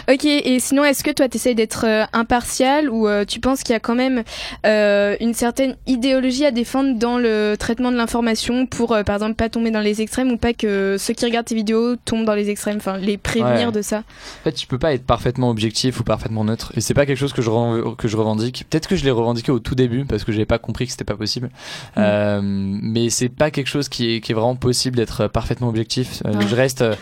[0.09, 3.63] Ok, et sinon, est-ce que toi, tu essayes d'être euh, impartial ou euh, tu penses
[3.63, 4.23] qu'il y a quand même
[4.65, 9.49] euh, une certaine idéologie à défendre dans le traitement de l'information pour, par exemple, pas
[9.49, 12.49] tomber dans les extrêmes ou pas que ceux qui regardent tes vidéos tombent dans les
[12.49, 13.71] extrêmes, enfin, les prévenir Ouais.
[13.71, 13.97] de ça?
[13.99, 17.17] En fait, tu peux pas être parfaitement objectif ou parfaitement neutre, et c'est pas quelque
[17.17, 17.51] chose que je
[17.95, 18.65] que je revendique.
[18.69, 21.03] Peut-être que je l'ai revendiqué au tout début parce que j'avais pas compris que c'était
[21.03, 21.49] pas possible.
[21.97, 26.23] Euh, mais c'est pas quelque chose qui est, qui est vraiment possible d'être parfaitement objectif.
[26.25, 26.39] Euh.
[26.47, 26.95] Je reste euh,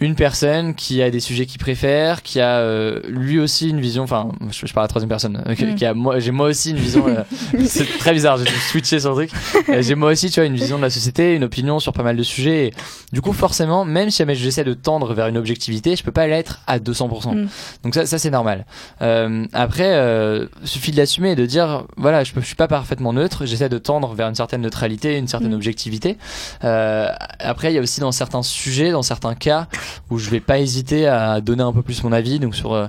[0.00, 4.02] une personne qui a des sujets qu'il préfère, qui a euh, lui aussi une vision.
[4.02, 5.42] Enfin, je, je parle à la troisième personne.
[5.46, 5.74] euh, qui- Mm.
[5.74, 7.06] qui a moi, j'ai moi aussi une vision.
[7.06, 7.22] euh,
[7.66, 8.38] c'est très bizarre.
[8.38, 9.30] J'ai dû switcher sur le truc.
[9.68, 12.02] Euh, j'ai moi aussi, tu vois, une vision de la société, une opinion sur pas
[12.02, 12.68] mal de sujets.
[12.68, 12.74] Et
[13.12, 16.26] du coup, forcément, même si jamais j'essaie de tendre vers une objectivité, je peux pas
[16.26, 17.34] l'être à 200%.
[17.34, 17.48] Mm.
[17.84, 18.64] Donc ça, ça c'est normal.
[19.02, 22.68] Euh, après, euh, suffit de l'assumer et de dire, voilà, je, peux, je suis pas
[22.68, 23.44] parfaitement neutre.
[23.44, 25.54] J'essaie de tendre vers une certaine neutralité, une certaine Mm.
[25.54, 26.16] objectivité.
[26.64, 29.68] Euh, après, il y a aussi dans certains sujets, dans certains cas,
[30.10, 32.38] où je vais pas hésiter à donner un peu plus mon avis.
[32.38, 32.86] Donc sur euh,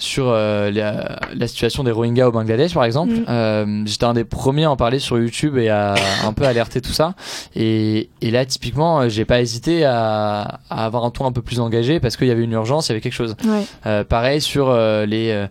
[0.00, 3.12] sur euh, la, la situation des Rohingyas au Bangladesh par exemple.
[3.14, 3.24] Mm.
[3.28, 6.80] Euh, J'étais un des premiers à en parler sur YouTube et à un peu alerter
[6.80, 7.14] tout ça.
[7.56, 11.42] Et, et là typiquement, euh, j'ai pas hésité à, à avoir un ton un peu
[11.42, 13.34] plus engagé parce qu'il y avait une urgence, il y avait quelque chose.
[13.44, 13.64] Ouais.
[13.86, 15.48] Euh, pareil sur euh, les euh,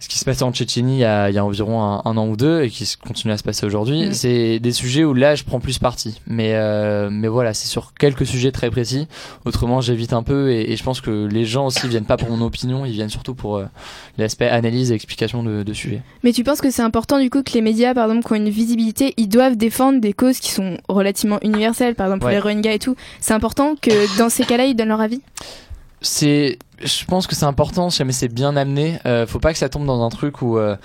[0.00, 2.16] ce qui se passait en Tchétchénie il y a, il y a environ un, un
[2.16, 4.12] an ou deux et qui continue à se passer aujourd'hui, Mm.
[4.12, 6.20] c'est des sujets où là je prends plus parti.
[6.26, 9.08] Mais, euh, mais voilà, c'est sur quelques sujets très précis.
[9.44, 12.30] Autrement, j'évite un peu et, et je pense que les gens aussi viennent pas pour
[12.30, 13.64] mon opinion, ils viennent surtout pour euh,
[14.18, 16.02] l'aspect analyse et explication de, de sujets.
[16.22, 18.36] Mais tu penses que c'est important du coup que les médias, par exemple, qui ont
[18.36, 22.34] une visibilité, ils doivent défendre des causes qui sont relativement universelles, par exemple pour Ouais.
[22.34, 22.96] les Rohingyas et tout.
[23.20, 25.20] C'est important que dans ces cas-là, ils donnent leur avis?
[26.02, 29.58] C'est je pense que c'est important si jamais c'est bien amené euh, faut pas que
[29.58, 30.76] ça tombe dans un truc où euh,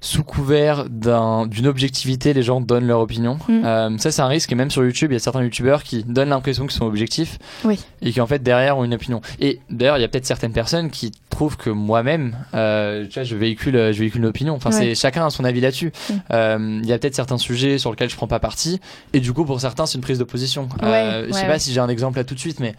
[0.00, 3.64] sous couvert d'un- d'une objectivité les gens donnent leur opinion Mm.
[3.64, 6.04] Euh, ça c'est un risque et même sur YouTube il y a certains youtubeurs qui
[6.04, 7.80] donnent l'impression qu'ils sont objectifs Oui.
[8.02, 10.52] et qui en fait derrière ont une opinion et d'ailleurs il y a peut-être certaines
[10.52, 14.70] personnes qui trouvent que moi-même euh, tu vois je véhicule je véhicule une opinion enfin
[14.70, 14.76] Ouais.
[14.76, 16.14] c'est chacun a son avis là-dessus Mm.
[16.32, 18.80] Euh, il y a peut-être certains sujets sur lesquels je prends pas parti
[19.12, 21.58] et du coup pour certains c'est une prise de position Ouais, Euh, je sais pas
[21.58, 22.74] si j'ai un exemple là tout de suite mais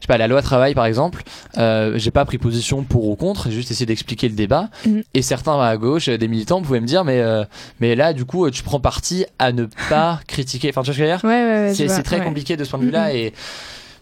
[0.00, 1.24] je sais pas, la loi travail par exemple,
[1.56, 4.68] euh, j'ai pas pris position pour ou contre, j'ai juste essayé d'expliquer le débat.
[4.86, 5.02] Mhm.
[5.12, 7.42] Et certains à gauche, euh, des militants, pouvaient me dire, mais, euh,
[7.80, 10.68] mais là, du coup, euh, tu prends parti à ne pas critiquer.
[10.68, 11.24] Enfin, tu vois ce que je veux dire?
[11.24, 11.74] Ouais, ouais, ouais.
[11.76, 13.08] je C'est très compliqué de ce point de vue-là.
[13.08, 13.16] Mhm.
[13.16, 13.32] Et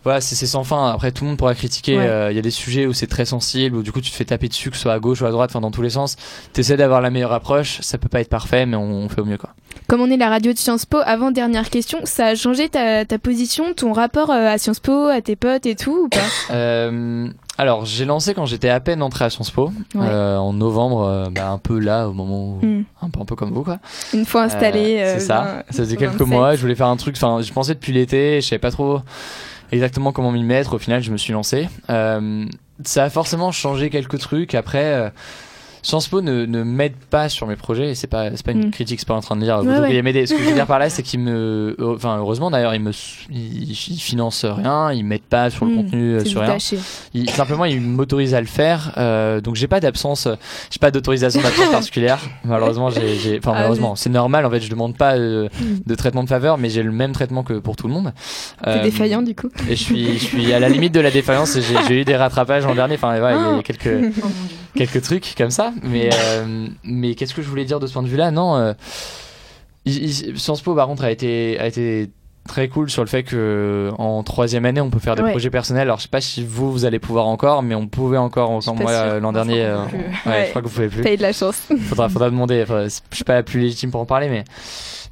[0.06, 0.90] voilà, c'est sans fin.
[0.90, 1.98] Après, tout le monde pourra critiquer.
[1.98, 2.06] Ouais.
[2.06, 4.16] Euh, Il y a des sujets où c'est très sensible, où du coup, tu te
[4.16, 5.90] fais taper dessus, que ce soit à gauche ou à droite, enfin, dans tous les
[5.90, 6.16] sens.
[6.52, 7.80] T'essaies d'avoir la meilleure approche.
[7.82, 9.50] Ça peut pas être parfait, mais on, on fait au mieux, quoi.
[9.88, 13.04] Comme on est la radio de Sciences Po, avant dernière question, ça a changé ta,
[13.04, 16.18] ta position, ton rapport euh, à Sciences Po, à tes potes et tout ou pas?
[16.50, 17.28] Euh,
[17.58, 20.06] alors, j'ai lancé quand j'étais à peine entré à Sciences Po, Ouais.
[20.08, 22.82] euh, en novembre, euh, bah, un peu là, au moment où, Hmm.
[23.02, 23.78] un, peu, un peu comme vous, quoi.
[24.14, 24.98] Une fois installé.
[25.00, 25.64] Euh, c'est ça.
[25.70, 26.26] Ça faisait quelques 27.
[26.28, 26.54] mois.
[26.54, 27.16] Je voulais faire un truc.
[27.16, 28.40] Enfin, je pensais depuis l'été.
[28.40, 29.00] Je savais pas trop
[29.72, 30.74] exactement comment m'y mettre.
[30.74, 31.68] Au final, je me suis lancé.
[31.90, 32.46] Euh,
[32.84, 34.54] ça a forcément changé quelques trucs.
[34.54, 35.12] Après.
[35.86, 38.66] Sciences Po ne, ne m'aide pas sur mes projets et c'est pas c'est pas une
[38.66, 38.70] Mm.
[38.72, 40.02] critique c'est pas en train de dire vous Ouais, devriez ouais.
[40.02, 42.80] m'aider ce que je veux dire par là c'est qu'ils me enfin heureusement d'ailleurs ils
[42.82, 42.90] me
[43.30, 45.76] ils, ils financent rien ils m'aident pas sur le Mm.
[45.76, 46.56] contenu euh, sur rien
[47.14, 50.34] il, simplement, il m'autorise à le faire, euh, donc j'ai pas d'absence, euh,
[50.70, 52.18] j'ai pas d'autorisation d'absence particulière.
[52.44, 54.44] Malheureusement, j'ai, enfin Ah, malheureusement, c'est normal.
[54.46, 55.48] En fait, je demande pas euh,
[55.86, 58.12] de traitement de faveur, mais j'ai le même traitement que pour tout le monde.
[58.64, 59.48] T'es Euh, défaillant du coup.
[59.68, 61.58] Et je suis, je suis à la limite de la défaillance.
[61.88, 62.94] J'ai, eu des rattrapages l'an dernier.
[62.94, 64.14] Enfin, voilà, il y a- il y a quelques,
[64.74, 65.72] quelques trucs comme ça.
[65.82, 68.30] Mais, euh, mais qu'est-ce que je voulais dire de ce point de vue-là?
[68.30, 68.56] Non.
[68.56, 68.72] Euh,
[69.84, 72.10] il- il- Sciences Po, par contre, a été, a été
[72.48, 75.30] très cool sur le fait que en troisième année, on peut faire des Ouais.
[75.32, 75.82] projets personnels.
[75.82, 78.58] Alors, je sais pas si vous, vous allez pouvoir encore, mais on pouvait encore.
[78.64, 79.78] Pas moi, euh, l'an dernier, euh,
[80.26, 80.44] Ouais.
[80.46, 81.02] je crois que vous pouvez plus.
[81.02, 81.56] T'as eu de la chance.
[81.88, 82.62] Faudra, faudra demander.
[82.62, 84.44] Enfin, je suis pas la plus légitime pour en parler, mais.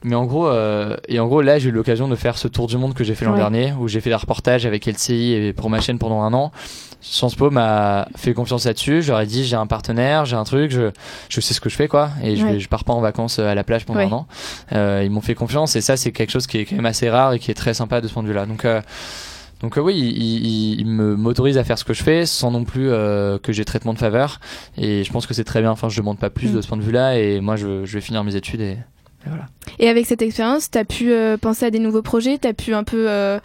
[0.04, 2.66] Mais en gros, euh, et en gros, là, j'ai eu l'occasion de faire ce tour
[2.66, 3.38] du monde que j'ai fait l'an Ouais.
[3.38, 6.52] dernier, où j'ai fait des reportages avec LCI et pour ma chaîne pendant un an.
[7.00, 9.02] Sciences Po m'a fait confiance là-dessus.
[9.10, 10.90] Ai dit, j'ai un partenaire, j'ai un truc, je,
[11.30, 12.10] je sais ce que je fais, quoi.
[12.22, 12.60] Et je, Ouais.
[12.60, 14.06] je pars pas en vacances à la plage pendant Ouais.
[14.06, 14.26] un an.
[14.72, 17.08] Euh, ils m'ont fait confiance et ça, c'est quelque chose qui est quand même assez
[17.10, 18.44] rare et qui est très sympa de ce point de vue-là.
[18.46, 18.80] Donc, euh,
[19.62, 22.88] Donc oui, il, il, me m'autorise à faire ce que je fais sans non plus
[22.88, 24.38] que j'ai traitement de faveur.
[24.76, 25.70] Et je pense que c'est très bien.
[25.70, 26.56] Enfin, je demande pas plus mm.
[26.56, 27.18] de ce point de vue-là.
[27.18, 28.76] Et moi, je, je vais finir mes études et
[29.78, 32.54] et avec cette expérience, tu as pu euh, penser à des nouveaux projets, tu as
[32.54, 33.38] pu un peu euh,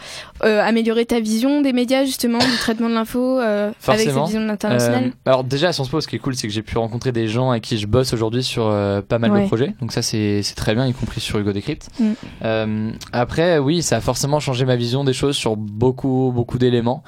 [0.44, 5.12] euh, améliorer ta vision des médias, justement, du traitement de l'info, avec cette vision internationale
[5.26, 7.28] Alors déjà, à Sciences Po, ce qui est cool, c'est que j'ai pu rencontrer des
[7.28, 8.66] gens avec qui je bosse aujourd'hui sur
[9.08, 9.74] pas mal de projets.
[9.82, 11.90] Donc ça, c'est très bien, y compris sur Hugo Decrypt.
[12.00, 12.92] Mm.
[13.12, 17.04] après, oui, ça a forcément changé ma vision des choses sur beaucoup, beaucoup d'éléments.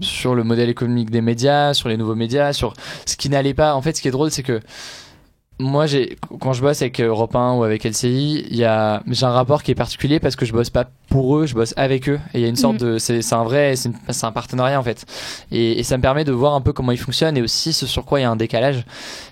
[0.00, 2.74] sur le modèle économique des médias, sur les nouveaux médias, sur
[3.06, 3.74] ce qui n'allait pas.
[3.74, 4.60] En fait, ce qui est drôle, c'est que
[5.60, 9.26] moi, j'ai quand je bosse avec Europe 1 ou avec LCI, il y a j'ai
[9.26, 12.08] un rapport qui est particulier parce que je bosse pas pour eux, je bosse avec
[12.08, 12.92] eux et il y a une sorte mm.
[12.94, 15.04] de c'est un vrai c'est un partenariat en fait
[15.50, 17.86] et, et, ça me permet de voir un peu comment ils fonctionnent et aussi ce
[17.86, 18.84] sur quoi il y a un décalage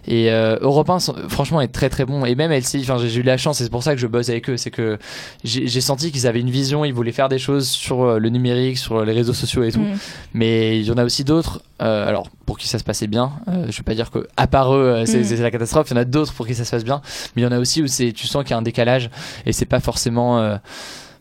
[0.08, 0.98] et euh, Europe 1
[1.28, 3.70] franchement est très très bon et même LCI enfin j'ai eu la chance et c'est
[3.70, 4.98] pour ça que je bosse avec eux c'est que
[5.44, 8.78] j'ai senti qu'ils avaient une vision ils voulaient faire des choses sur euh, le numérique
[8.78, 9.98] sur les réseaux sociaux et tout mm.
[10.34, 13.32] mais il y en a aussi d'autres euh, alors pour qui ça se passait bien
[13.48, 15.24] euh, je vais pas dire que à part eux euh, mm.
[15.24, 17.00] c'est la catastrophe il y en a d'autres pour qui ça se passe bien
[17.34, 19.10] mais il y en a aussi où c'est tu sens qu'il y a un décalage
[19.44, 20.56] et c'est pas forcément euh,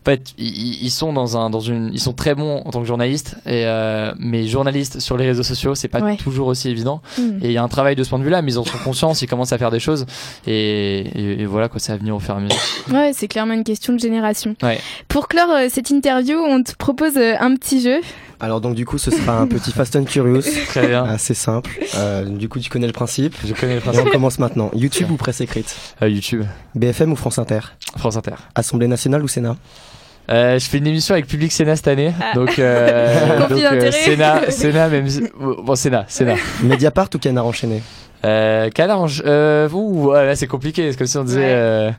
[0.06, 2.86] en fait, ils, sont dans un, dans une, ils sont très bons en tant que
[2.86, 7.02] journalistes, et euh, mais journalistes sur les réseaux sociaux, c'est pas toujours aussi évident.
[7.18, 7.22] Mm.
[7.42, 8.78] Et il y a un travail de ce point de vue-là, mais ils en sont
[8.84, 10.06] conscients, ils commencent à faire des choses,
[10.46, 12.56] et, voilà quoi, ça va venir au fur et à mesure.
[12.92, 14.54] Ouais, c'est clairement une question de génération.
[14.62, 14.78] Ouais.
[15.08, 18.00] Pour clore cette interview, on te propose un petit jeu.
[18.40, 20.42] Alors donc du coup ce sera un petit Fast and Curious.
[20.68, 21.04] Très bien.
[21.04, 21.70] Assez simple.
[21.96, 23.34] Euh, du coup tu connais le principe.
[23.44, 24.04] Je connais le principe.
[24.04, 24.70] Et on commence maintenant.
[24.74, 26.44] YouTube ou presse écrite euh, YouTube.
[26.74, 27.60] BFM ou France Inter
[27.96, 28.34] France Inter.
[28.54, 29.56] Assemblée nationale ou Sénat
[30.28, 32.34] euh, je fais une émission avec Public Sénat cette année, ah.
[32.34, 35.06] donc, euh, donc euh, Sénat, Sénat même
[35.38, 36.34] bon Sénat, Sénat.
[36.62, 37.82] Mediapart ou Canard enchaîné
[38.24, 41.52] euh, Canard, euh, ouh, là c'est compliqué, c'est comme si on disait.
[41.52, 41.90] Euh...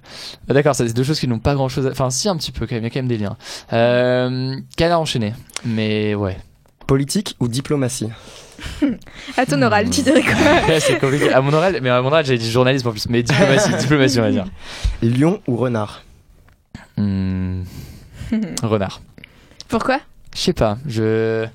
[0.48, 1.88] D'accord, c'est deux choses qui n'ont pas grand chose.
[1.88, 1.92] À...
[1.92, 3.38] Enfin, si un petit peu quand même, il y a quand même des liens.
[3.72, 5.34] Euh, Canard enchaîné,
[5.66, 6.38] mais ouais.
[6.86, 8.10] Politique ou diplomatie
[9.38, 11.32] À ton oral, tu dirais quoi C'est compliqué.
[11.32, 14.20] À mon oral, mais à mon oral, j'avais dit journalisme en plus, mais diplomatie, diplomatie,
[14.20, 14.46] on va dire.
[15.02, 16.04] Lion ou renard
[16.98, 17.64] hmm.
[18.64, 19.02] Renard.
[19.68, 20.00] Pourquoi
[20.34, 20.78] Je sais pas.
[20.88, 21.48] Je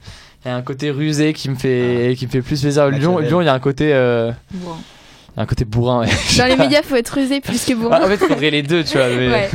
[0.45, 2.15] il y a un côté rusé qui me fait ah.
[2.15, 2.89] qui me fait plus plaisir.
[2.89, 4.33] Lyon, Lyon, il y a un côté euh,
[5.37, 6.05] un côté bourrin.
[6.37, 7.99] Dans les médias, faut être rusé plus que bourrin.
[8.01, 9.09] Ah, en fait, il faudrait les deux, tu vois.
[9.09, 9.49] Mais,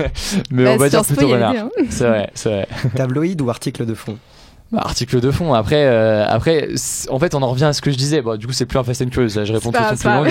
[0.49, 1.53] mais bah, on va dire plutôt renard.
[1.55, 1.69] Hein.
[1.89, 2.67] C'est vrai, c'est vrai.
[2.95, 4.17] Tabloïd ou article de fond
[4.72, 5.53] bah, article de fond.
[5.53, 6.70] Après, euh, après,
[7.09, 8.22] en fait, on en revient à ce que je disais.
[8.22, 9.30] Bon, du coup, c'est plus un Fast and Curious.
[9.30, 10.26] je réponds tout de plus long.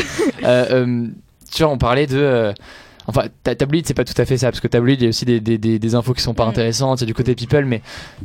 [0.45, 1.07] Euh, euh,
[1.53, 2.53] tu vois, on parlait de
[3.07, 5.25] Enfin, tabloïd, c'est pas tout à fait ça, parce que tabloïd, il y a aussi
[5.25, 6.51] des, des, des, infos qui sont pas mm.
[6.51, 7.83] intéressantes, il y a du côté people, mais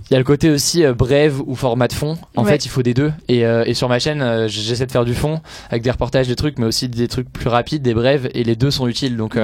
[0.09, 2.17] il y a le côté aussi euh, brève ou format de fond.
[2.35, 3.11] En fait, il faut des deux.
[3.27, 6.27] Et, euh, et sur ma chaîne, euh, j'essaie de faire du fond avec des reportages,
[6.27, 9.17] des trucs, mais aussi des trucs plus rapides, des brèves, et les deux sont utiles.
[9.17, 9.37] Donc,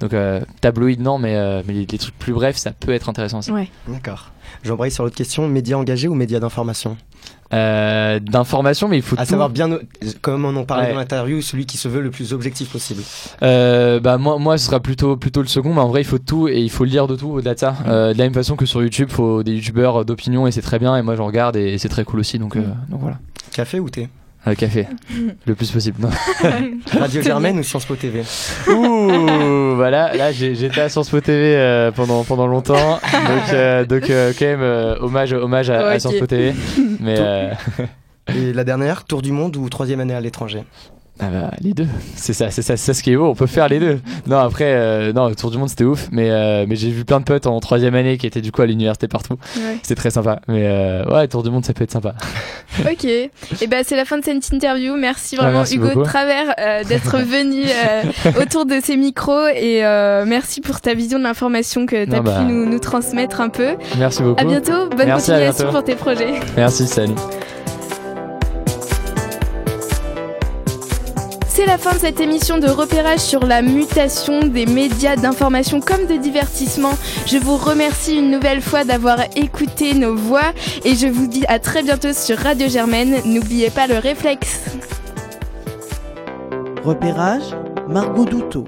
[0.00, 0.14] donc
[0.60, 3.50] tabloïd, non, mais, mais les, trucs plus brefs, ça peut être intéressant aussi.
[3.88, 4.30] D'accord.
[4.62, 6.96] J'embraye sur l'autre question médias engagés ou médias d'information?
[7.54, 9.70] Euh, d'informations, mais il faut à savoir bien,
[10.20, 13.02] comme on en parlait dans l'interview, celui qui se veut le plus objectif possible.
[13.42, 16.18] Euh, bah moi, moi, ce sera plutôt plutôt le second, mais en vrai, il faut
[16.18, 17.70] tout et il faut lire de tout au-delà de ça.
[17.70, 17.84] Mm.
[17.86, 20.60] Euh, de la même façon que sur YouTube, il faut des youtubeurs d'opinion et c'est
[20.60, 20.94] très bien.
[20.96, 22.38] Et moi, j'en regarde et c'est très cool aussi.
[22.38, 22.64] Donc, mm.
[22.90, 23.18] donc voilà.
[23.52, 24.08] Café ou thé?
[24.48, 24.86] Un café,
[25.46, 26.00] le plus possible.
[26.00, 26.10] Non.
[26.98, 28.22] Radio Germaine ou Sciences Po TV
[28.68, 34.10] Ouh, voilà, là j'étais à Sciences Po TV euh, pendant pendant longtemps, donc euh, donc
[34.10, 36.54] euh, quand même hommage hommage à, Sciences Po TV.
[37.00, 37.18] Mais
[38.34, 40.64] et la dernière, tour du monde ou troisième année à l'étranger?
[41.20, 43.26] Ah bah, les deux, c'est ça, c'est ça, c'est ce qui est beau.
[43.26, 44.00] On peut faire les deux.
[44.28, 47.04] Non après, euh, non, le tour du monde c'était ouf, mais euh, mais j'ai vu
[47.04, 49.36] plein de potes en troisième année qui étaient du coup à l'université partout.
[49.82, 50.40] C'était très sympa.
[50.46, 52.14] Mais euh, ouais, tour du monde ça peut être sympa.
[52.80, 53.04] ok.
[53.04, 53.30] Et
[53.68, 54.94] ben c'est la fin de cette interview.
[54.96, 56.54] Merci ah, vraiment Hugo de Travers
[56.86, 57.64] d'être venu
[58.40, 59.80] autour de ces micros et
[60.24, 62.44] merci pour ta vision de l'information que tu as pu bah.
[62.48, 63.70] nous, nous, transmettre un peu.
[63.98, 64.40] Merci beaucoup.
[64.40, 64.88] À bientôt.
[64.96, 66.34] Bonne continuation pour tes projets.
[66.56, 67.14] Merci, salut.
[71.58, 76.06] C'est la fin de cette émission de repérage sur la mutation des médias d'information comme
[76.06, 76.92] de divertissement.
[77.26, 80.52] Je vous remercie une nouvelle fois d'avoir écouté nos voix
[80.84, 83.16] et je vous dis à très bientôt sur Radio Germaine.
[83.24, 84.66] N'oubliez pas le réflexe.
[86.84, 87.56] Repérage,
[87.88, 88.64] Margot Douteau.